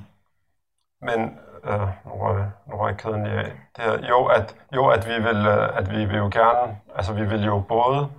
[1.02, 3.52] men øh, nu jeg, nu jeg kæden lige af.
[3.76, 7.14] Det her, jo, at, jo, at vi vil, øh, at vi vil jo gerne, altså
[7.14, 8.10] vi vil jo både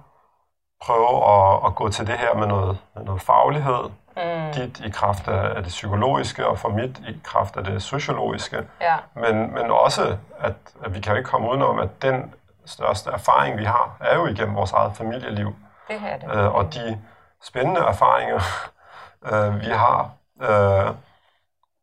[0.83, 4.53] prøve at, at gå til det her med noget, med noget faglighed, mm.
[4.55, 8.67] dit i kraft af, af det psykologiske, og for mit i kraft af det sociologiske.
[8.81, 8.97] Ja.
[9.15, 10.55] Men, men også, at,
[10.85, 12.35] at vi kan jo ikke komme udenom, at den
[12.67, 15.55] største erfaring, vi har, er jo igennem vores eget familieliv.
[15.89, 16.37] Det er det.
[16.37, 17.01] Øh, og de
[17.43, 18.41] spændende erfaringer,
[19.33, 20.11] øh, vi har
[20.43, 20.95] øh,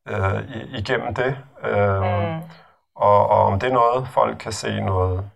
[0.08, 1.38] øh, igennem det.
[1.64, 2.42] Øh, mm.
[2.96, 5.30] og, og om det er noget, folk kan se noget,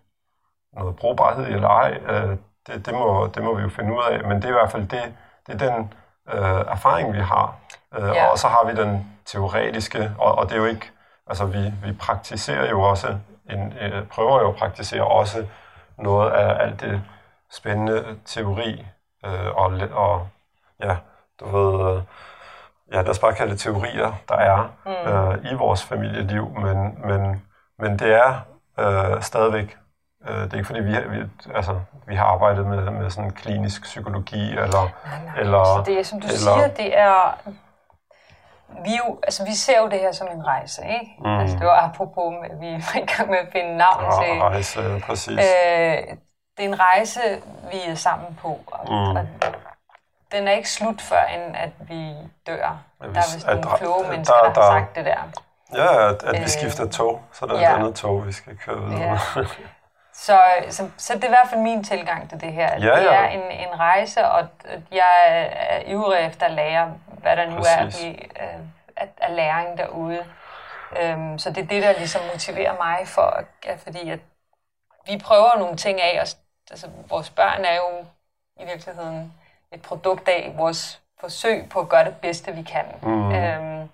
[0.72, 2.36] noget brugbarhed eller ej, øh,
[2.66, 4.24] det, det, må, det må vi jo finde ud af.
[4.24, 5.14] Men det er i hvert fald det,
[5.46, 5.92] det er den
[6.32, 7.56] øh, erfaring, vi har.
[7.94, 8.26] Øh, ja.
[8.26, 10.90] Og så har vi den teoretiske, og, og det er jo ikke,
[11.26, 13.18] altså vi, vi praktiserer jo også,
[13.50, 15.46] en, øh, prøver jo at praktisere også
[15.98, 17.02] noget af alt det
[17.50, 18.86] spændende teori,
[19.24, 20.28] øh, og, og
[20.82, 20.96] ja,
[21.40, 22.02] du ved, øh,
[22.92, 25.12] ja, lad os bare kalde det teorier, der er mm.
[25.12, 27.42] øh, i vores familieliv, men, men,
[27.78, 28.40] men det er
[28.78, 29.76] øh, stadigvæk
[30.28, 31.22] Øh, det er ikke fordi, vi vi,
[31.54, 34.82] altså, vi har arbejdet med, med sådan klinisk psykologi, eller...
[35.06, 35.40] Nej, nej.
[35.40, 37.38] eller så det er, som du eller, siger, det er...
[38.84, 41.14] Vi, jo, altså, vi ser jo det her som en rejse, ikke?
[41.18, 41.38] Mm.
[41.38, 44.40] Altså, det var apropos, at vi er i gang med at finde navn ja, til...
[44.40, 45.38] rejse, præcis.
[45.38, 46.16] Øh,
[46.56, 47.20] det er en rejse,
[47.70, 49.16] vi er sammen på, og, mm.
[49.16, 49.26] og
[50.32, 52.14] den er ikke slut før, end at vi
[52.46, 52.78] dør.
[53.02, 55.18] Ja, der er vist nogle kloge mennesker, der, der, der har sagt det der.
[55.74, 57.72] Ja, at, at vi øh, skifter tog, så der er ja.
[57.72, 59.42] et andet tog, vi skal køre videre ja.
[60.14, 60.38] Så,
[60.70, 62.70] så, så det er i hvert fald min tilgang til det her.
[62.80, 63.00] Ja, ja.
[63.00, 64.48] Det er en, en rejse, og
[64.90, 66.92] jeg er ivrig efter at lære,
[67.24, 67.72] hvad der nu Præcis.
[67.72, 68.60] er at blive, øh,
[68.96, 70.24] af, af læring derude.
[71.02, 74.18] Um, så det er det, der ligesom motiverer mig for, ja, fordi at
[75.06, 76.26] vi prøver nogle ting af, og
[76.70, 78.06] altså, vores børn er jo
[78.60, 79.34] i virkeligheden
[79.72, 82.84] et produkt af vores forsøg på at gøre det bedste, vi kan.
[83.02, 83.28] Mm.
[83.28, 83.90] Um,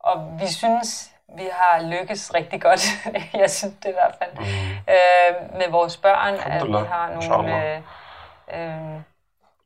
[0.00, 2.82] og vi synes, vi har lykkes rigtig godt.
[3.42, 4.30] jeg synes det i hvert fald.
[4.38, 4.44] Mm.
[4.92, 7.80] Øh, med vores børn, at vi har nogle, øh,
[8.54, 9.00] øh,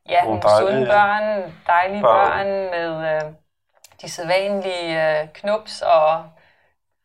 [0.08, 3.32] ja, nogle, sunde børn, dejlige børn, børn med øh,
[4.00, 6.24] de sædvanlige øh, knups og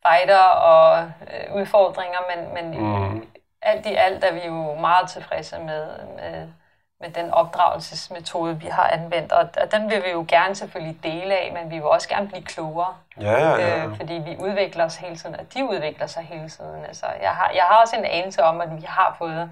[0.06, 3.26] fighter og øh, udfordringer, men, men mm.
[3.62, 6.48] alt i alt er vi jo meget tilfredse med, med
[7.02, 9.32] med den opdragelsesmetode, vi har anvendt.
[9.32, 12.28] Og, og den vil vi jo gerne selvfølgelig dele af, men vi vil også gerne
[12.28, 12.94] blive klogere.
[13.20, 13.84] Ja, ja, ja.
[13.84, 16.84] Øh, fordi vi udvikler os hele tiden, og de udvikler sig hele tiden.
[16.84, 19.50] Altså, jeg, har, jeg har også en anelse om, at vi har fået,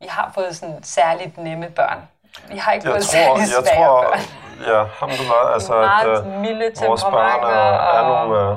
[0.00, 2.08] vi har fået sådan særligt nemme børn.
[2.48, 4.16] Vi har ikke jeg tror, jeg tror.
[4.66, 8.50] Ja, alhamdulillah, altså, at uh, vores børn er, er nogle...
[8.50, 8.56] Uh,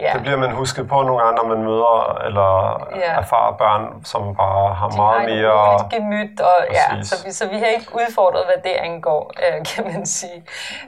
[0.00, 0.12] Ja.
[0.12, 3.12] Det bliver man husket på nogle gange, når man møder eller ja.
[3.12, 5.78] erfarer børn, som bare har De meget mere...
[5.78, 9.64] De gemyt, og, ja, så, vi, så vi har ikke udfordret, hvad det angår, øh,
[9.66, 10.44] kan man sige.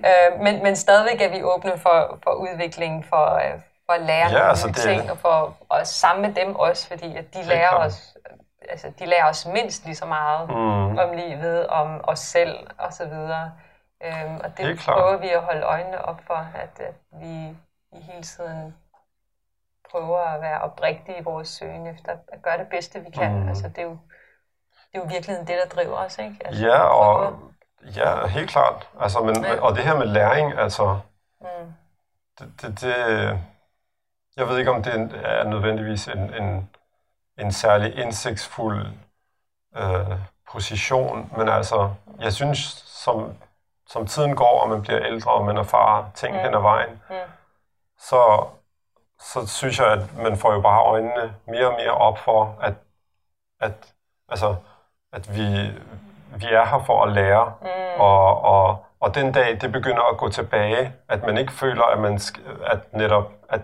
[0.06, 4.26] Øh, men, men stadigvæk er vi åbne for, for udvikling, for, øh, for at lære
[4.26, 4.76] ja, nogle altså det...
[4.76, 8.16] ting, og for at samle dem også, fordi at de lærer os
[8.70, 10.98] altså, de lærer os mindst lige så meget mm.
[10.98, 13.52] om livet, om os selv og så videre.
[14.04, 17.56] Øhm, og det, det prøver vi at holde øjnene op for, at, at vi,
[17.92, 18.76] vi hele tiden
[19.90, 23.42] prøver at være oprigtige i vores søgen efter at gøre det bedste, vi kan.
[23.42, 23.48] Mm.
[23.48, 23.98] Altså, det, er jo,
[24.92, 26.36] det er jo virkelig det, der driver os, ikke?
[26.44, 27.38] Altså, ja, og
[27.96, 28.88] ja, helt klart.
[29.00, 29.60] Altså, men, ja.
[29.60, 30.98] Og det her med læring, altså,
[31.40, 31.72] mm.
[32.38, 32.94] det, det, det,
[34.36, 36.70] jeg ved ikke, om det er nødvendigvis en, en,
[37.39, 38.86] en særlig indsigtsfuld
[39.76, 40.16] øh,
[40.53, 43.32] position, men altså, jeg synes, som,
[43.89, 46.41] som tiden går, og man bliver ældre, og man erfarer ting mm.
[46.41, 47.16] hen ad vejen, mm.
[47.99, 48.47] så
[49.20, 52.74] så synes jeg, at man får jo bare øjnene mere og mere op for, at,
[53.61, 53.95] at,
[54.28, 54.57] altså,
[55.12, 55.70] at vi,
[56.36, 57.55] vi er her for at lære.
[57.61, 58.01] Mm.
[58.01, 61.99] Og, og, og den dag, det begynder at gå tilbage, at man ikke føler, at,
[61.99, 62.20] man,
[62.66, 63.61] at netop, at,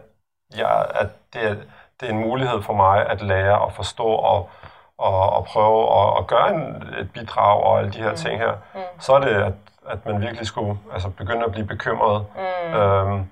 [0.57, 1.57] ja, at det, er,
[2.05, 4.51] det er en mulighed for mig at lære og forstå og,
[4.99, 8.17] og, og prøve at, at gøre en, et bidrag og alle de her mm.
[8.17, 8.81] ting her, mm.
[8.99, 9.53] så er det, at,
[9.89, 12.27] at man virkelig skulle altså, begynde at blive bekymret.
[12.37, 12.75] Mm.
[12.75, 13.31] Øhm,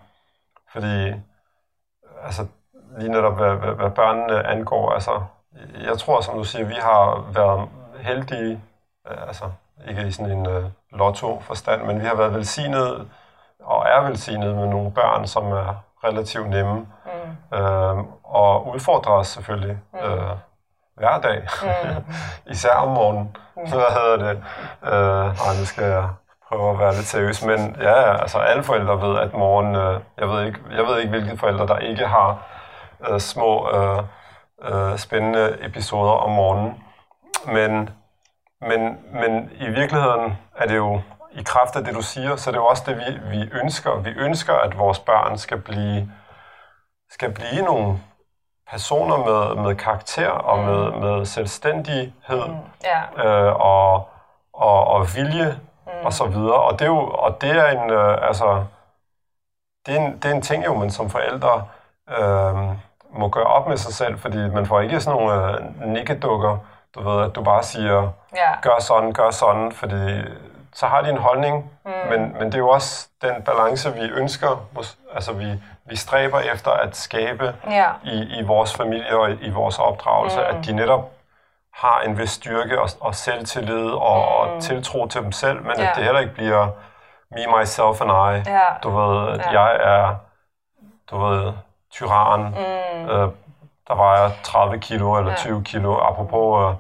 [0.73, 1.13] fordi
[2.25, 2.47] altså,
[2.99, 5.23] lige netop hvad, hvad, hvad børnene angår, altså,
[5.85, 7.69] jeg tror, som du siger, vi har været
[8.01, 8.61] heldige,
[9.11, 9.45] øh, altså
[9.89, 13.09] ikke i sådan en uh, lotto-forstand, men vi har været velsignet
[13.61, 16.87] og er velsignet med nogle børn, som er relativt nemme mm.
[17.55, 19.99] Øh, og udfordrer os selvfølgelig mm.
[19.99, 20.37] øh,
[20.97, 22.05] hver dag, mm.
[22.53, 23.37] især om morgenen.
[23.57, 23.67] Mm.
[23.67, 24.45] Så hvad hedder det?
[24.83, 26.09] Øh, ej, nu skal jeg
[26.49, 30.29] prøve at være lidt seriøs, men ja, altså alle forældre ved, at morgen, øh, jeg,
[30.29, 32.39] ved ikke, jeg ved ikke, hvilke forældre, der ikke har
[33.09, 34.03] øh, små øh,
[34.63, 36.83] øh, spændende episoder om morgenen.
[37.47, 37.91] Men,
[38.61, 41.01] men, men i virkeligheden er det jo
[41.33, 44.01] i kraft af det, du siger, så det er jo også det, vi, vi ønsker.
[44.01, 46.11] Vi ønsker, at vores børn skal blive,
[47.13, 47.99] skal blive nogle
[48.71, 50.65] personer med, med karakter og mm.
[50.65, 52.57] med, med selvstændighed mm.
[52.87, 53.47] yeah.
[53.47, 54.09] øh, og,
[54.53, 55.93] og, og vilje mm.
[56.05, 56.63] og så videre.
[56.63, 58.65] Og det er jo og det er en, øh, altså,
[59.87, 61.65] det er en, det er en ting jo, man som forældre
[62.19, 62.57] øh,
[63.11, 66.59] må gøre op med sig selv, fordi man får ikke sådan nogle øh, nikkedukker,
[66.95, 68.61] du ved, at du bare siger, ja.
[68.63, 70.23] gør sådan, gør sådan, fordi
[70.75, 71.91] så har de en holdning, mm.
[72.11, 74.67] men, men det er jo også den balance, vi ønsker,
[75.15, 77.91] altså vi, vi stræber efter at skabe Ja.
[78.05, 80.57] i, i vores familie og i, i vores opdragelse, Mm.
[80.59, 81.11] at de netop
[81.75, 84.55] har en vis styrke og, og selvtillid og, mm.
[84.57, 85.91] og tiltro til dem selv, men Ja.
[85.91, 86.67] at det heller ikke bliver
[87.31, 88.51] me, myself and I.
[88.51, 88.61] Ja.
[88.83, 89.63] Du ved, at Ja.
[89.63, 90.15] jeg er,
[91.11, 91.53] du ved,
[91.91, 93.09] tyran, Mm.
[93.11, 93.29] øh,
[93.89, 95.37] der vejer 30 kilo eller Ja.
[95.37, 95.97] 20 kilo.
[95.99, 96.77] Apropos øh,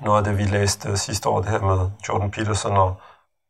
[0.00, 2.94] noget af det, vi læste sidste år, det her med Jordan Peterson og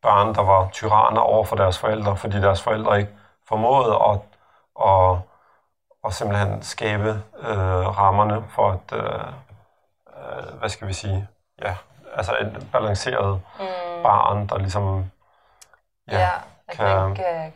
[0.03, 3.13] børn, der var tyranner over for deres forældre, fordi deres forældre ikke
[3.49, 4.21] formåede at,
[4.89, 5.19] at,
[6.05, 9.27] at simpelthen skabe øh, rammerne for et, øh,
[10.17, 11.29] øh, hvad skal vi sige,
[11.63, 11.75] ja,
[12.15, 14.03] altså et balanceret Mm.
[14.03, 15.11] barn, der ligesom
[16.11, 16.29] Ja, ja
[16.69, 17.53] at kan- man kan,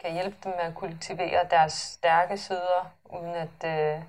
[0.00, 3.64] kan hjælpe dem med at kultivere deres stærke sider, uden at,
[3.96, 4.02] øh,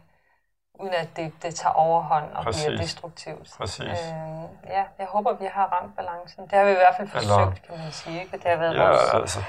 [0.79, 2.65] uden at det, det tager overhånd og Præcis.
[2.65, 3.49] bliver destruktivt.
[3.57, 3.81] præcis.
[3.81, 6.43] Øh, ja, jeg håber, vi har ramt balancen.
[6.43, 8.21] Det har vi i hvert fald Eller- forsøgt, kan man sige.
[8.21, 8.37] Ikke?
[8.37, 9.39] Det har været Ja, vores, altså,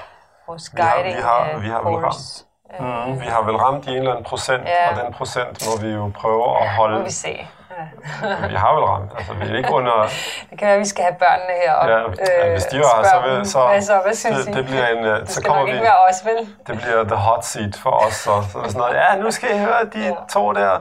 [0.47, 2.45] vores vi har- guiding vi har- øh, vi har vel course.
[2.79, 4.89] Øh, mm, vi har vel ramt i en eller anden procent, Ja.
[4.89, 7.03] og den procent må vi jo prøve at må holde.
[7.03, 7.47] vi se.
[7.79, 8.47] Ja.
[8.47, 9.93] Vi har vel ramt, altså vi er ikke under...
[10.49, 11.97] Det kan være, at vi skal have børnene her og Ja,
[12.45, 14.87] ja, hvis de var her, så vil- så- hvad, så, hvad synes Det, det bliver
[14.87, 15.05] en...
[15.05, 15.71] øh, det Så kommer vi...
[15.71, 16.39] ikke være os, vel?
[16.67, 19.59] Det bliver the hot seat for os, så, så sådan noget, ja, nu skal I
[19.59, 20.11] høre, de Ja.
[20.33, 20.71] to der,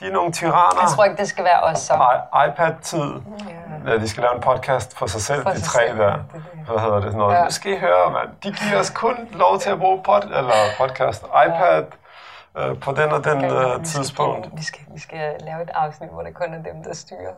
[0.00, 0.80] de er nogle tyranner.
[0.82, 1.94] Jeg tror ikke, det skal være os så.
[1.94, 3.10] I- iPad-tid.
[3.86, 3.90] Ja.
[3.92, 6.06] Ja, de skal lave en podcast for sig selv, For de sig tre selv, der.
[6.06, 6.18] er.
[6.70, 7.02] Hvad hedder det?
[7.04, 7.34] Sådan noget.
[7.36, 7.44] Ja.
[7.44, 8.28] Nu skal I høre, mand.
[8.42, 11.82] De giver os kun lov til at bruge pod, eller podcast, iPad
[12.58, 14.42] øh, på den og den Okay, øh, vi skal tidspunkt.
[14.44, 17.34] give- Vi skal, vi skal lave et afsnit, hvor det kun er dem, der styrer.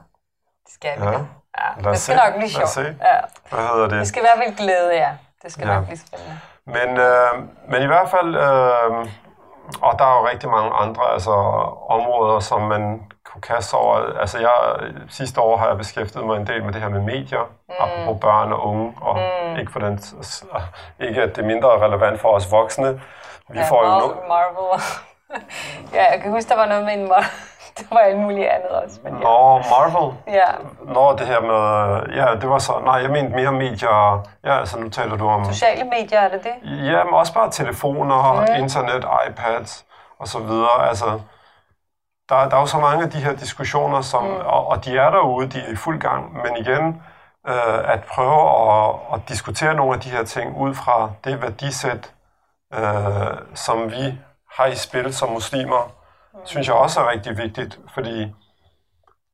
[0.67, 1.05] Det skal vi.
[1.05, 1.11] Ja.
[1.11, 1.19] Ja.
[1.77, 2.25] Lad ja det skal se.
[2.25, 2.77] nok blive sjovt.
[3.01, 3.19] Ja.
[3.51, 3.99] Hvad hedder det?
[3.99, 5.15] Det skal i hvert fald glæde jer.
[5.43, 5.75] Det skal Ja.
[5.75, 6.39] nok blive spændende.
[6.67, 7.33] Men, øh,
[7.69, 9.07] men i hvert fald, øh,
[9.83, 11.31] og der er jo rigtig mange andre altså,
[11.97, 14.19] områder, som man kunne kaste over.
[14.21, 14.53] Altså jeg,
[15.09, 17.75] sidste år har jeg beskæftiget mig en del med det her med medier, mm.
[17.81, 19.19] apropos børn og unge, og
[19.51, 19.57] mm.
[19.57, 20.01] ikke, for den,
[21.01, 23.01] ikke at det er mindre relevant for os voksne.
[23.49, 24.83] Vi ja, får jo nu, Marvel.
[25.95, 27.33] ja, jeg kan huske, der var noget med en Mar-
[27.79, 29.01] Det var alt muligt andet også.
[29.05, 29.21] Men ja.
[29.21, 30.17] Nå, Marvel.
[30.27, 30.51] ja.
[30.95, 32.15] Nå, det her med...
[32.15, 32.73] Ja, det var så...
[32.85, 34.27] Nej, jeg mente mere medier...
[34.45, 35.45] Ja, altså nu taler du om...
[35.45, 36.87] Sociale medier, er det det?
[36.93, 38.63] Ja, men også bare telefoner, mm.
[38.63, 39.87] internet, iPads
[40.19, 40.89] og så videre.
[40.89, 41.21] Altså,
[42.29, 44.37] der, der er jo så mange af de her diskussioner, som, mm.
[44.45, 46.33] og, og de er derude, de er i fuld gang.
[46.33, 47.03] Men igen,
[47.49, 52.13] øh, at prøve at, at diskutere nogle af de her ting ud fra det værdisæt,
[52.75, 52.81] øh,
[53.55, 54.19] som vi
[54.51, 55.91] har i spil som muslimer,
[56.35, 56.41] mm.
[56.45, 58.35] synes jeg også er rigtig vigtigt, fordi,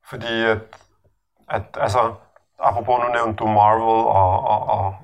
[0.09, 0.57] fordi at,
[1.49, 2.13] at altså,
[2.59, 4.95] apropos nu nævnte du Marvel og, og, og,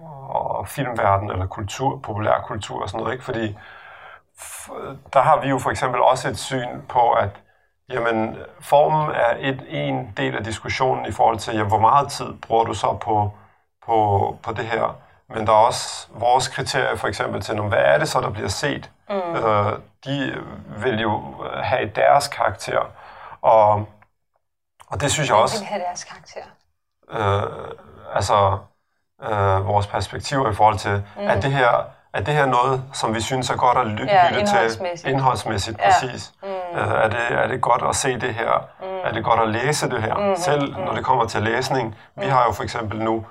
[0.58, 3.26] og filmverden eller kultur, populærkultur og sådan noget, ikke?
[3.26, 3.58] fordi
[5.14, 7.30] der har vi jo for eksempel også et syn på, at
[7.90, 12.34] jamen, formen er et, en del af diskussionen i forhold til, jamen, hvor meget tid
[12.34, 13.32] bruger du så på,
[13.86, 14.96] på, på det her.
[15.34, 18.48] Men der er også vores kriterier for eksempel til, hvad er det så, der bliver
[18.48, 18.90] set?
[19.10, 19.16] Mm.
[19.16, 19.74] Øh,
[20.06, 20.34] de
[20.78, 21.22] vil jo
[21.64, 22.80] have deres karakter.
[23.42, 23.86] Og,
[24.88, 26.42] og det synes jeg også vil have deres karakter.
[27.12, 27.68] øh,
[28.16, 28.58] altså
[29.24, 31.28] øh, vores perspektiver i forhold til, mm.
[31.28, 31.70] er, det her,
[32.14, 34.40] er det her noget, som vi synes er godt at ly- Ja, lytte til?
[34.56, 35.10] indholdsmæssigt.
[35.10, 35.86] Indholdsmæssigt, Ja.
[35.92, 36.34] præcis.
[36.44, 36.50] Mm.
[36.80, 38.68] Øh, er, det, er det godt at se det her?
[38.82, 38.86] Mm.
[39.04, 40.16] Er det godt at læse det her?
[40.18, 40.36] Mm.
[40.36, 41.96] Selv når det kommer til læsning.
[42.16, 43.26] Vi har jo for eksempel nu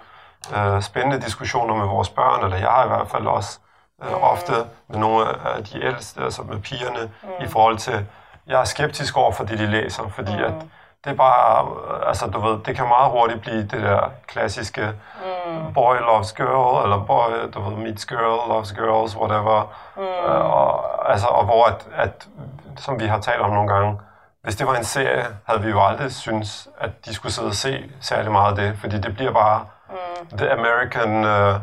[0.56, 3.58] øh, spændende diskussioner med vores børn, eller jeg har i hvert fald også
[4.02, 4.52] øh, ofte
[4.88, 5.26] med nogle
[5.56, 7.44] af de ældste, altså med pigerne, mm.
[7.44, 8.06] i forhold til,
[8.46, 10.44] jeg er skeptisk over for det, de læser, fordi mm.
[10.44, 10.54] at
[11.04, 14.92] det er bare, øh, altså du ved, det kan meget hurtigt blive det der klassiske
[15.46, 15.72] mm.
[15.72, 19.72] boy loves girl, eller boy, du ved, meets girl, loves girls, whatever.
[19.96, 20.02] Mm.
[20.02, 22.28] Øh, og, altså, og hvor at, at,
[22.76, 23.98] som vi har talt om nogle gange,
[24.42, 27.54] hvis det var en serie, havde vi jo aldrig synes, at de skulle sidde og
[27.54, 30.38] se særlig meget af det, fordi det bliver bare mm.
[30.38, 31.60] the American, uh,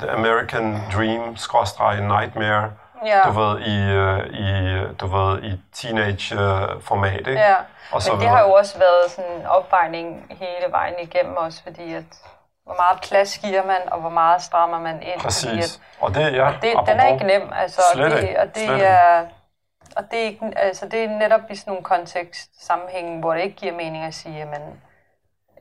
[0.00, 2.72] the American dream, skråstreg nightmare,
[3.06, 3.22] Ja.
[3.26, 7.32] du ved, i, uh, i, du ved, i teenage-format, ikke?
[7.32, 7.54] Ja,
[7.92, 8.36] Og så men det videre.
[8.36, 12.04] har jo også været sådan en opvejning hele vejen igennem også, fordi at
[12.64, 15.20] hvor meget plads giver man, og hvor meget strammer man ind.
[15.20, 15.76] Fordi Præcis.
[15.76, 18.40] at Og det, ja, det, den er ikke nem, altså, og Slet det, ikke.
[18.40, 19.26] og det Slet er,
[19.96, 23.40] og det er, ikke, altså, det er netop i sådan nogle kontekst sammenhænge, hvor det
[23.42, 24.60] ikke giver mening at sige, at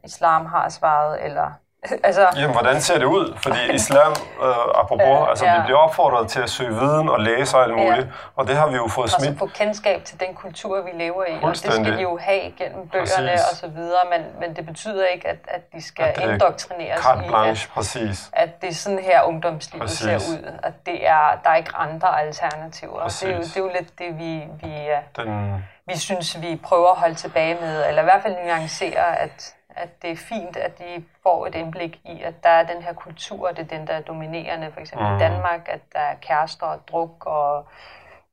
[0.03, 1.51] islam har svaret, eller
[2.03, 3.37] altså, Jamen, hvordan ser det ud?
[3.37, 4.11] Fordi islam,
[4.43, 5.55] øh, apropos, Øh, altså ja.
[5.57, 8.67] vi bliver opfordret til at søge viden og læse og alt muligt, og det har
[8.67, 9.39] vi jo fået og så smidt.
[9.39, 11.37] få kendskab til den kultur, vi lever i.
[11.43, 13.49] Og det skal de jo have gennem bøgerne Præcis.
[13.51, 17.01] og så videre, men, men det betyder ikke, at, at de skal At er indoktrineres
[17.01, 18.29] Carte i, at, blanche, præcis.
[18.33, 19.99] at det er sådan her ungdomslivet Præcis.
[19.99, 20.59] ser ud.
[20.63, 22.99] At det er, der er ikke andre alternativer.
[22.99, 23.53] Og Det er, jo, Præcis.
[23.53, 27.15] det er jo lidt det, vi, vi, er- Den, vi synes, vi prøver at holde
[27.15, 31.47] tilbage med, eller i hvert fald nuancere, at, at det er fint, at de får
[31.47, 34.01] et indblik i, at der er den her kultur, og det er den, der er
[34.01, 35.15] dominerende, for eksempel mm.
[35.15, 37.65] i Danmark, at der er kærester og druk og,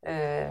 [0.07, 0.49] øh,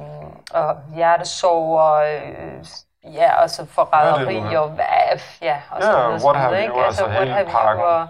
[0.54, 2.66] og hjertesorg og øh,
[3.14, 7.06] ja, og så forræderi og hvad, ja, og så yeah, videre, what have you, altså,
[7.06, 7.86] altså hele pakken.
[7.86, 8.08] Og,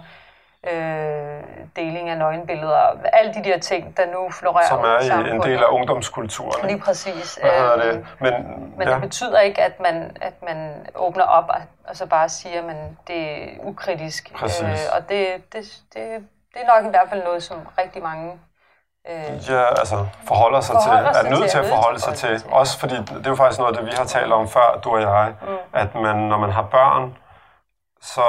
[0.72, 1.42] øh,
[1.76, 5.58] deling af nøgenbilleder, alle de der ting, der nu florerer Som er i en del
[5.58, 6.66] af ungdomskulturen.
[6.66, 7.34] Lige præcis.
[7.34, 7.96] Hvad hedder det?
[7.96, 8.32] Øhm, men,
[8.78, 8.94] men ja.
[8.94, 12.76] det betyder ikke, at man, at man åbner op og, og så bare siger, at
[13.06, 14.32] det er ukritisk.
[14.34, 14.62] Præcis.
[14.62, 15.64] Øh, og det, det,
[15.94, 16.02] det,
[16.54, 18.32] det er nok i hvert fald noget, som rigtig mange
[19.08, 22.40] Øh, ja, altså forholder sig forholder til, sig er nødt til at forholde sig til.
[22.40, 22.50] til.
[22.50, 24.90] Også fordi det er jo faktisk noget af det, vi har talt om før, du
[24.90, 25.56] og jeg, mm.
[25.72, 27.16] at man, når man har børn,
[28.00, 28.22] så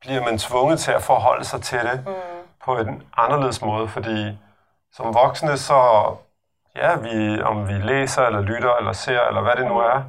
[0.00, 2.12] bliver man tvunget til at forholde sig til det mm.
[2.64, 4.38] på en anderledes måde, fordi
[4.92, 6.04] som voksne, så
[6.76, 10.02] ja, vi, om vi læser, eller lytter, eller ser, eller hvad det nu er,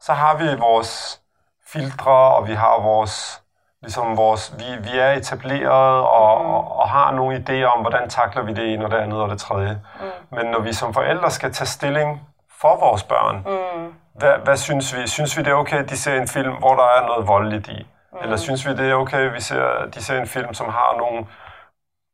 [0.00, 1.20] så har vi vores
[1.66, 3.42] filtre, og vi har vores,
[3.82, 6.50] ligesom vores, vi, vi er etableret, og, mm.
[6.50, 9.28] og, og har nogle idéer om, hvordan takler vi det ene, og det andet, og
[9.28, 9.80] det tredje.
[10.00, 10.36] Mm.
[10.36, 12.28] Men når vi som forældre skal tage stilling
[12.60, 13.94] for vores børn, mm.
[14.14, 15.06] hvad, hvad synes vi?
[15.06, 17.68] Synes vi, det er okay, at de ser en film, hvor der er noget voldeligt
[17.68, 17.86] i?
[18.14, 18.20] Mm.
[18.22, 21.26] Eller synes vi, det er okay, vi ser, de ser en film, som har nogle,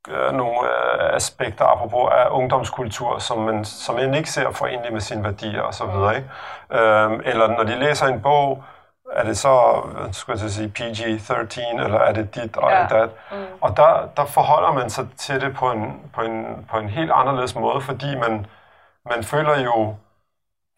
[0.08, 5.00] øh, nogle øh, aspekter, apropos af ungdomskultur, som man, som man ikke ser forenligt med
[5.00, 5.84] sine værdier osv.
[5.84, 6.76] Mm.
[6.76, 8.64] Øhm, eller når de læser en bog,
[9.12, 9.82] er det så,
[10.12, 12.86] skulle jeg sige, PG-13, eller er det dit og ja.
[12.90, 13.10] dat?
[13.30, 13.36] Mm.
[13.60, 17.10] Og der, der forholder man sig til det på en, på en, på en helt
[17.10, 18.46] anderledes måde, fordi man,
[19.10, 19.96] man føler jo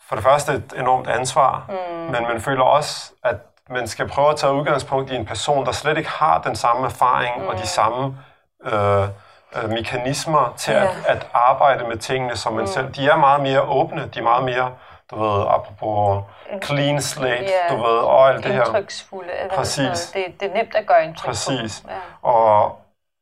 [0.08, 1.94] for det første et enormt ansvar, mm.
[1.94, 3.36] men man føler også, at
[3.72, 6.86] man skal prøve at tage udgangspunkt i en person, der slet ikke har den samme
[6.86, 7.48] erfaring mm.
[7.48, 7.66] og de mm.
[7.66, 8.16] samme
[8.64, 9.08] øh,
[9.56, 10.82] øh, mekanismer til yeah.
[10.82, 12.66] at, at arbejde med tingene som man mm.
[12.66, 12.92] selv.
[12.92, 14.72] De er meget mere åbne, de er meget mere,
[15.10, 16.24] du ved, apropos
[16.64, 17.70] clean slate, yeah.
[17.70, 18.64] du ved, og alt det her.
[18.64, 19.30] Indtryksfulde.
[19.54, 20.12] Præcis.
[20.14, 21.84] Det, det er nemt at gøre indtryk Præcis.
[21.88, 22.28] Ja.
[22.28, 22.64] Og,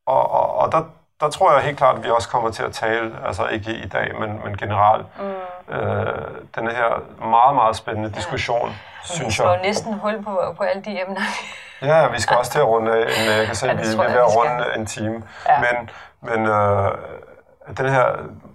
[0.06, 0.82] og, og, og der,
[1.20, 3.88] der tror jeg helt klart, at vi også kommer til at tale, altså ikke i
[3.88, 5.74] dag, men, men generelt, mm.
[5.74, 6.06] øh,
[6.54, 8.74] den her meget, meget spændende diskussion, ja.
[9.02, 9.46] synes jeg.
[9.46, 11.20] Vi slår næsten hul på, på alle de emner.
[11.82, 14.08] ja, vi skal også til at runde en, jeg kan se, ja, vi, vi er
[14.08, 15.22] ved at runde en time.
[15.48, 15.60] Ja.
[15.60, 15.90] Men,
[16.20, 16.90] men øh,
[17.76, 18.06] den her,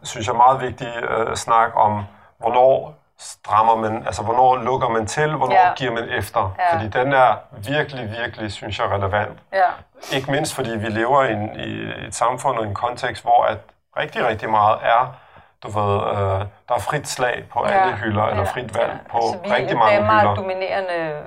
[0.03, 2.03] synes jeg, meget vigtige øh, snak om,
[2.38, 5.74] hvornår strammer man, altså hvornår lukker man til, hvornår ja.
[5.74, 6.55] giver man efter.
[6.59, 6.76] Ja.
[6.76, 9.39] Fordi den er virkelig, virkelig, synes jeg, relevant.
[9.53, 9.70] Ja.
[10.16, 13.57] Ikke mindst fordi vi lever i, en, i et samfund og en kontekst, hvor at
[13.97, 15.16] rigtig, rigtig meget er,
[15.63, 17.72] du ved, øh, der er frit slag på ja.
[17.72, 18.30] alle hylder, ja.
[18.30, 19.11] eller frit valg ja.
[19.11, 20.11] på altså, rigtig mange hylder.
[20.11, 21.24] Det er meget dominerende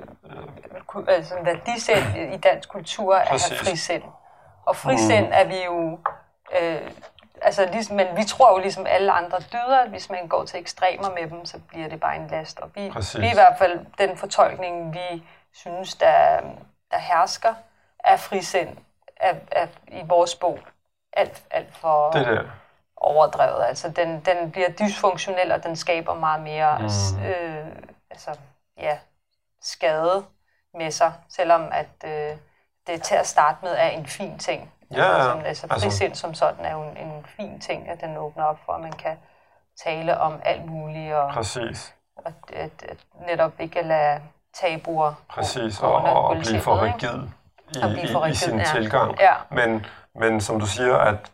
[1.07, 4.03] altså, værdisæt i dansk kultur er frisind.
[4.65, 5.33] Og frisind mm.
[5.33, 5.99] er vi jo
[6.61, 6.81] øh,
[7.41, 10.59] altså, ligesom, men vi tror jo ligesom alle andre dyder, at hvis man går til
[10.59, 12.59] ekstremer med dem, så bliver det bare en last.
[12.59, 12.81] Og vi,
[13.19, 15.23] vi er i hvert fald den fortolkning, vi
[15.53, 16.41] synes, der,
[16.91, 17.53] der hersker
[18.03, 18.77] af frisind
[19.19, 20.59] af, af, i vores bog.
[21.13, 22.43] Alt, alt for det der.
[22.97, 23.65] overdrevet.
[23.65, 27.25] Altså, den, den bliver dysfunktionel, og den skaber meget mere mm.
[27.25, 27.67] øh,
[28.11, 28.37] altså,
[28.77, 28.97] ja,
[29.61, 30.25] skade
[30.73, 32.37] med sig, selvom at øh,
[32.87, 34.73] det til at starte med er en fin ting.
[34.91, 38.01] Ja, altså, som, altså, altså frisind som sådan er jo en, en fin ting, at
[38.01, 39.17] den åbner op for, at man kan
[39.83, 41.13] tale om alt muligt.
[41.13, 41.95] Og, Præcis.
[42.25, 44.21] At, at, at netop ikke at lade
[44.53, 47.19] tabuer Præcis, og, og, og blive for rigid
[47.69, 48.63] i, for rigid, i, i sin ja.
[48.63, 49.19] tilgang.
[49.19, 49.33] Ja.
[49.51, 49.85] Men,
[50.15, 51.31] men som du siger, at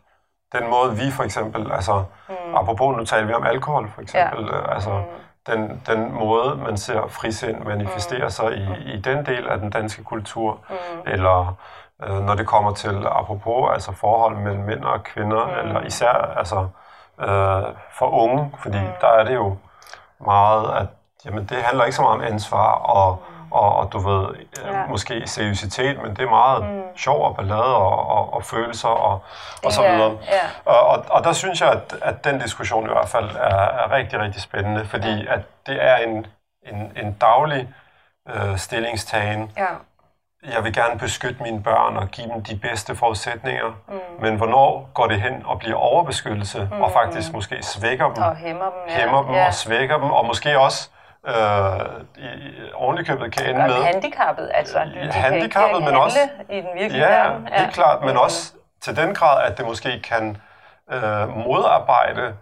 [0.52, 2.54] den måde vi for eksempel, altså mm.
[2.54, 4.74] apropos nu taler vi om alkohol for eksempel, ja.
[4.74, 5.04] altså mm.
[5.46, 8.30] den, den måde man ser frisind manifestere mm.
[8.30, 10.76] sig i, i den del af den danske kultur, mm.
[11.06, 11.56] eller
[12.02, 15.68] øh, når det kommer til, apropos, altså forhold mellem mænd og kvinder, mm.
[15.68, 16.68] eller især altså,
[17.20, 18.92] øh, for unge, fordi mm.
[19.00, 19.56] der er det jo
[20.20, 20.86] meget, at
[21.24, 23.52] jamen, det handler ikke så meget om ansvar og, mm.
[23.52, 24.86] og, og du ved, øh, ja.
[24.86, 26.82] måske seriøsitet, men det er meget mm.
[26.96, 29.22] sjov og ballade og, og, og følelser og,
[29.64, 30.10] og så videre.
[30.10, 30.50] Yeah.
[30.64, 33.92] Og, og, og der synes jeg, at, at den diskussion i hvert fald er, er
[33.92, 35.34] rigtig, rigtig spændende, fordi ja.
[35.34, 36.26] at det er en,
[36.62, 37.74] en, en daglig
[38.28, 39.66] øh, stillingstagen, ja
[40.54, 43.94] jeg vil gerne beskytte mine børn og give dem de bedste forudsætninger, mm.
[44.20, 46.82] men hvornår går det hen og bliver overbeskyttelse, mm.
[46.82, 48.94] og faktisk måske svækker dem, og hæmmer dem, ja.
[49.00, 49.46] hæmmer dem ja.
[49.46, 50.90] og svækker dem, og måske også
[51.26, 51.34] øh,
[52.16, 52.28] i,
[52.74, 53.84] ovenikøbet kan ende med...
[53.84, 54.78] handicappet, altså.
[54.78, 56.18] Du, handicappet, men også...
[56.50, 57.48] I den virkelige ja, verden.
[57.48, 58.20] Ja, helt klart, men mm.
[58.20, 60.36] også til den grad, at det måske kan
[60.92, 62.34] øh, modarbejde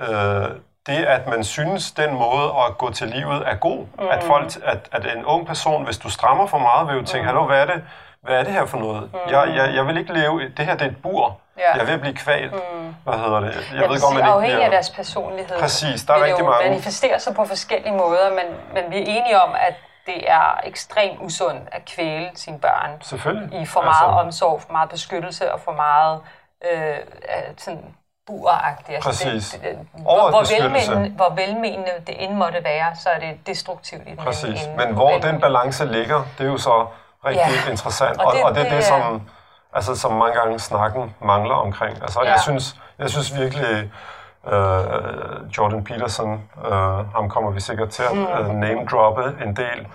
[0.00, 0.48] øh,
[0.86, 3.78] det, at man synes, den måde at gå til livet er god.
[3.78, 4.08] Mm.
[4.08, 7.22] At, folk, at, at en ung person, hvis du strammer for meget, vil jo tænke,
[7.22, 7.26] mm.
[7.26, 7.84] hallo, hvad er det?
[8.20, 9.10] Hvad er det her for noget?
[9.12, 9.18] Mm.
[9.30, 10.48] Jeg, jeg, jeg vil ikke leve...
[10.56, 11.40] Det her det er et bur.
[11.58, 11.84] Ja.
[11.84, 12.52] Jeg at blive kvalt.
[12.52, 12.94] Mm.
[13.04, 13.54] Hvad hedder det?
[13.72, 15.58] Jeg, jeg ved godt, man ikke afhængig af deres personlighed.
[15.60, 16.68] Præcis, der er rigtig mange.
[16.68, 19.74] manifesterer sig på forskellige måder, men, men vi er enige om, at
[20.06, 23.60] det er ekstremt usundt at kvæle sine børn Selvfølgelig.
[23.60, 24.20] i for meget altså...
[24.20, 26.20] omsorg, for meget beskyttelse og for meget
[26.72, 26.96] øh,
[27.56, 27.94] sådan
[28.26, 28.96] buragtigt.
[28.96, 29.50] Altså Præcis.
[29.50, 34.02] Det, det, hvor, hvor, velmenende, hvor velmenende det end måtte være, så er det destruktivt
[34.06, 34.62] i den Præcis.
[34.62, 36.86] Ende, Men hvor den balance ligger, det er jo så
[37.24, 37.70] rigtig ja.
[37.70, 38.20] interessant.
[38.20, 39.22] Og, og, det, og det er det, det, som,
[39.72, 42.02] altså, som mange gange snakken mangler omkring.
[42.02, 42.30] Altså, ja.
[42.30, 43.90] jeg, synes, jeg synes virkelig,
[44.42, 44.52] uh,
[45.58, 46.72] Jordan Peterson, uh,
[47.14, 49.86] ham kommer vi sikkert til at uh, name-droppe en del.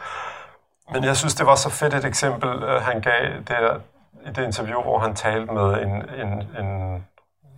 [0.94, 3.80] Men jeg synes, det var så fedt et eksempel, uh, han gav der,
[4.26, 7.06] i det interview, hvor han talte med en, en, en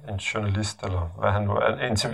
[0.10, 1.60] en journalist, eller hvad han nu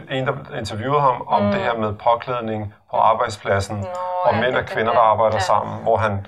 [0.09, 1.51] en, der interviewede ham om mm.
[1.51, 3.87] det her med påklædning på arbejdspladsen, Nå,
[4.25, 5.39] og ja, mænd og kvinder, der arbejder ja.
[5.39, 6.25] sammen, hvor han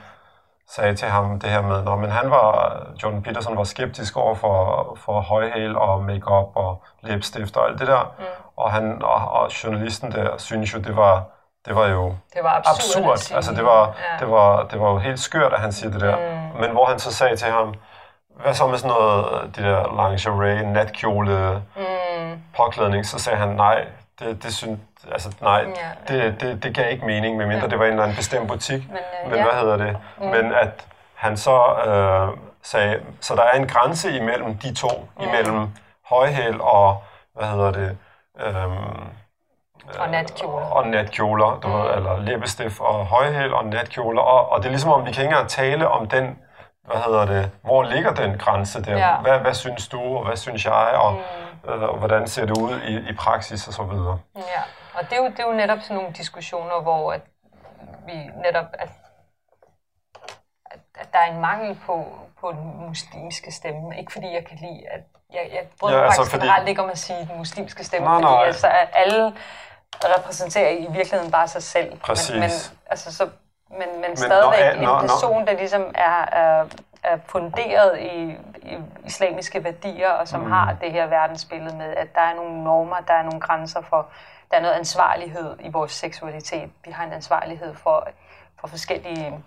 [0.69, 4.35] sagde til ham det her med, når, men han var, Jordan Peterson var skeptisk over
[4.35, 8.25] for, for højhæl og makeup og læbstift og alt det der, mm.
[8.57, 11.23] og, han, og, og journalisten der synes jo, det var,
[11.65, 13.11] det var jo det var absurd.
[13.11, 13.35] absurd.
[13.35, 14.25] Altså, det var, ja.
[14.25, 16.17] det, var, det var jo helt skørt, at han siger det der.
[16.17, 16.59] Mm.
[16.59, 17.73] Men hvor han så sagde til ham,
[18.35, 22.41] hvad så med sådan noget, de der lingerie, natkjole, mm.
[22.57, 23.85] påklædning, så sagde han, nej,
[24.19, 24.79] det, det synes,
[25.11, 25.65] altså nej,
[26.09, 26.13] ja.
[26.13, 27.69] det, det, det gav ikke mening, medmindre ja.
[27.69, 28.87] det var en eller anden bestemt butik.
[28.89, 29.43] Men, øh, Men ja.
[29.43, 29.97] hvad hedder det?
[30.17, 30.25] Mm.
[30.25, 35.23] Men at han så øh, sagde, så der er en grænse imellem de to, mm.
[35.23, 35.67] imellem
[36.09, 37.03] højhæl og,
[37.33, 37.97] hvad hedder det,
[38.39, 39.11] øhm,
[39.99, 40.65] og natkjoler.
[40.65, 41.73] Og natkjoler, du mm.
[41.73, 44.21] ved, eller læbestift og højhæl og natkjoler.
[44.21, 46.39] Og, og det er ligesom om, vi kan ikke engang tale om den
[46.83, 48.97] hvad hedder det, hvor ligger den grænse der?
[48.97, 49.15] Ja.
[49.15, 51.69] Hvad, hvad synes du, og hvad synes jeg, og mm.
[51.69, 54.19] øh, hvordan ser det ud i, i praksis og så videre?
[54.35, 54.61] Ja,
[54.93, 57.21] og det er, jo, det er jo netop sådan nogle diskussioner, hvor at
[58.05, 58.89] vi netop, at,
[60.65, 62.05] at, at der er en mangel på,
[62.41, 63.97] på den muslimske stemme.
[63.99, 65.01] Ikke fordi jeg kan lide, at
[65.33, 66.45] jeg, jeg bryder ja, altså faktisk fordi...
[66.45, 68.31] generelt ikke om at sige den muslimske stemme, nej, nej.
[68.31, 69.33] fordi altså, at alle
[70.03, 71.99] repræsenterer i virkeligheden bare sig selv.
[71.99, 72.31] Præcis.
[72.31, 72.49] Men, men
[72.85, 73.29] altså, så
[73.79, 76.65] men, men, stadigvæk når, når, en person, der ligesom er, er,
[77.03, 80.51] er funderet i, i islamiske værdier, og som mm.
[80.51, 84.07] har det her verdensbillede med, at der er nogle normer, der er nogle grænser for,
[84.51, 86.69] der er noget ansvarlighed i vores seksualitet.
[86.85, 88.07] Vi har en ansvarlighed for,
[88.59, 89.43] for forskellige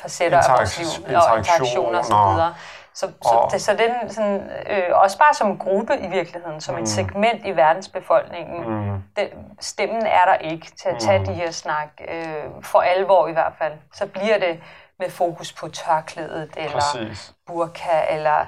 [0.00, 2.12] facetter af vores liv, og interaktioner osv.
[2.96, 6.74] Så, så, og, det, så den sådan, øh, også bare som gruppe i virkeligheden, som
[6.74, 6.82] mm.
[6.82, 9.02] et segment i verdensbefolkningen, mm.
[9.16, 9.28] den,
[9.60, 11.24] stemmen er der ikke til at tage mm.
[11.24, 13.72] de her snak, øh, for alvor i hvert fald.
[13.94, 14.60] Så bliver det
[14.98, 17.34] med fokus på tørklædet, eller Præcis.
[17.46, 18.40] burka, eller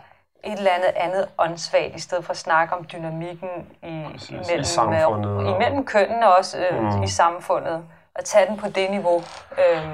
[0.44, 3.49] et eller andet andet åndssvagt, i stedet for at snakke om dynamikken
[3.82, 7.03] i, imellem, I samfundet, med, imellem kønnene også øh, mm.
[7.03, 7.84] i samfundet.
[8.14, 9.22] At tage den på det niveau.
[9.59, 9.88] Øh,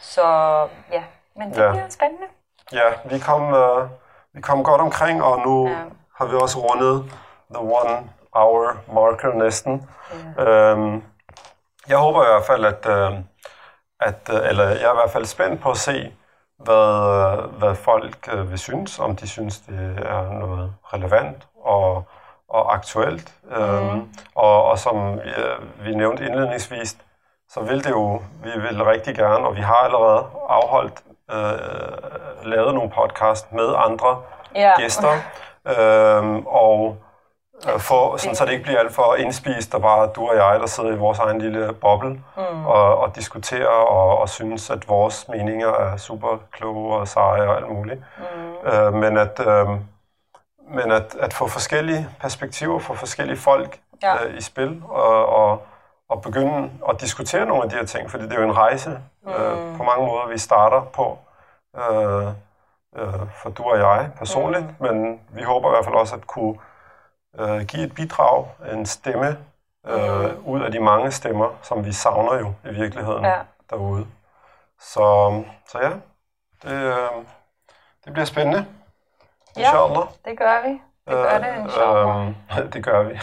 [0.00, 0.26] så
[0.92, 1.02] ja,
[1.36, 1.70] men det ja.
[1.70, 2.26] bliver spændende.
[2.72, 3.88] Ja, vi kom, uh,
[4.32, 5.76] vi kom godt omkring, og nu ja.
[6.16, 7.12] har vi også rundet
[7.54, 9.88] the one hour marker næsten.
[10.38, 10.72] Ja.
[10.72, 11.04] Um,
[11.88, 13.18] jeg håber i hvert fald, at, uh,
[14.00, 16.14] at uh, eller jeg er i hvert fald spændt på at se,
[16.58, 22.04] hvad, uh, hvad folk uh, vil synes, om de synes, det er noget relevant og,
[22.48, 23.34] og aktuelt.
[23.42, 23.88] Mm.
[23.88, 26.96] Um, og, og som uh, vi nævnte indledningsvis,
[27.48, 31.02] så vil det jo, vi vil rigtig gerne, og vi har allerede afholdt
[31.32, 34.22] øh, lavet nogle podcast med andre
[34.54, 34.80] ja.
[34.80, 35.12] gæster,
[35.66, 36.96] øh, og
[37.68, 40.60] øh, for, sådan, så det ikke bliver alt for indspist, og bare du og jeg,
[40.60, 42.66] der sidder i vores egen lille boble mm.
[42.66, 47.56] og, og diskuterer og, og synes, at vores meninger er super kloge og seje og
[47.56, 48.00] alt muligt.
[48.18, 48.70] Mm.
[48.70, 49.68] Øh, men at, øh,
[50.74, 54.24] men at, at få forskellige perspektiver, få forskellige folk ja.
[54.24, 55.62] øh, i spil, og, og,
[56.10, 58.90] og begynde at diskutere nogle af de her ting, fordi det er jo en rejse
[58.90, 59.42] øh, mm.
[59.42, 61.18] øh, på mange måder, vi starter på,
[61.76, 62.26] øh,
[62.96, 64.86] øh, for du og jeg personligt, mm.
[64.86, 66.58] men vi håber i hvert fald også at kunne
[67.38, 69.38] øh, give et bidrag, en stemme,
[69.86, 70.44] øh, mm.
[70.44, 73.38] ud af de mange stemmer, som vi savner jo i virkeligheden ja.
[73.70, 74.06] derude.
[74.80, 75.90] Så, så ja,
[76.62, 77.24] det, øh,
[78.04, 78.66] det bliver spændende.
[79.56, 79.70] Ja,
[80.24, 80.80] det gør vi.
[81.08, 82.28] Det gør det, øh, inshallah.
[82.28, 83.18] Øh, det gør vi.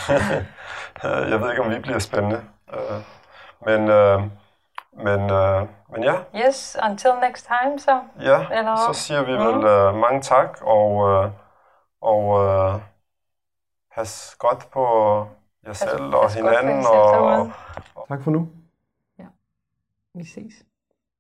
[1.32, 2.44] jeg ved ikke, om vi bliver spændende.
[2.74, 3.01] Øh,
[3.65, 4.22] men, øh,
[4.93, 6.15] men, øh, men ja.
[6.36, 8.01] Yes, until next time så.
[8.22, 8.76] Ja, Eller...
[8.76, 11.32] så siger vi vel uh, mange tak, og, uh,
[12.01, 12.82] og uh,
[13.95, 14.84] pas godt på
[15.63, 16.84] jer pas, selv og hinanden.
[16.84, 17.51] Selv, og,
[17.95, 18.49] og, tak for nu.
[19.20, 19.26] Ja,
[20.13, 20.53] vi ses.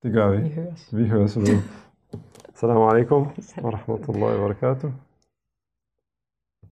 [0.03, 0.37] Det gør vi.
[0.37, 0.87] Vi høres.
[0.91, 1.37] Vi høres.
[2.53, 4.91] Assalamu alaikum wa rahmatullahi wa barakatuh.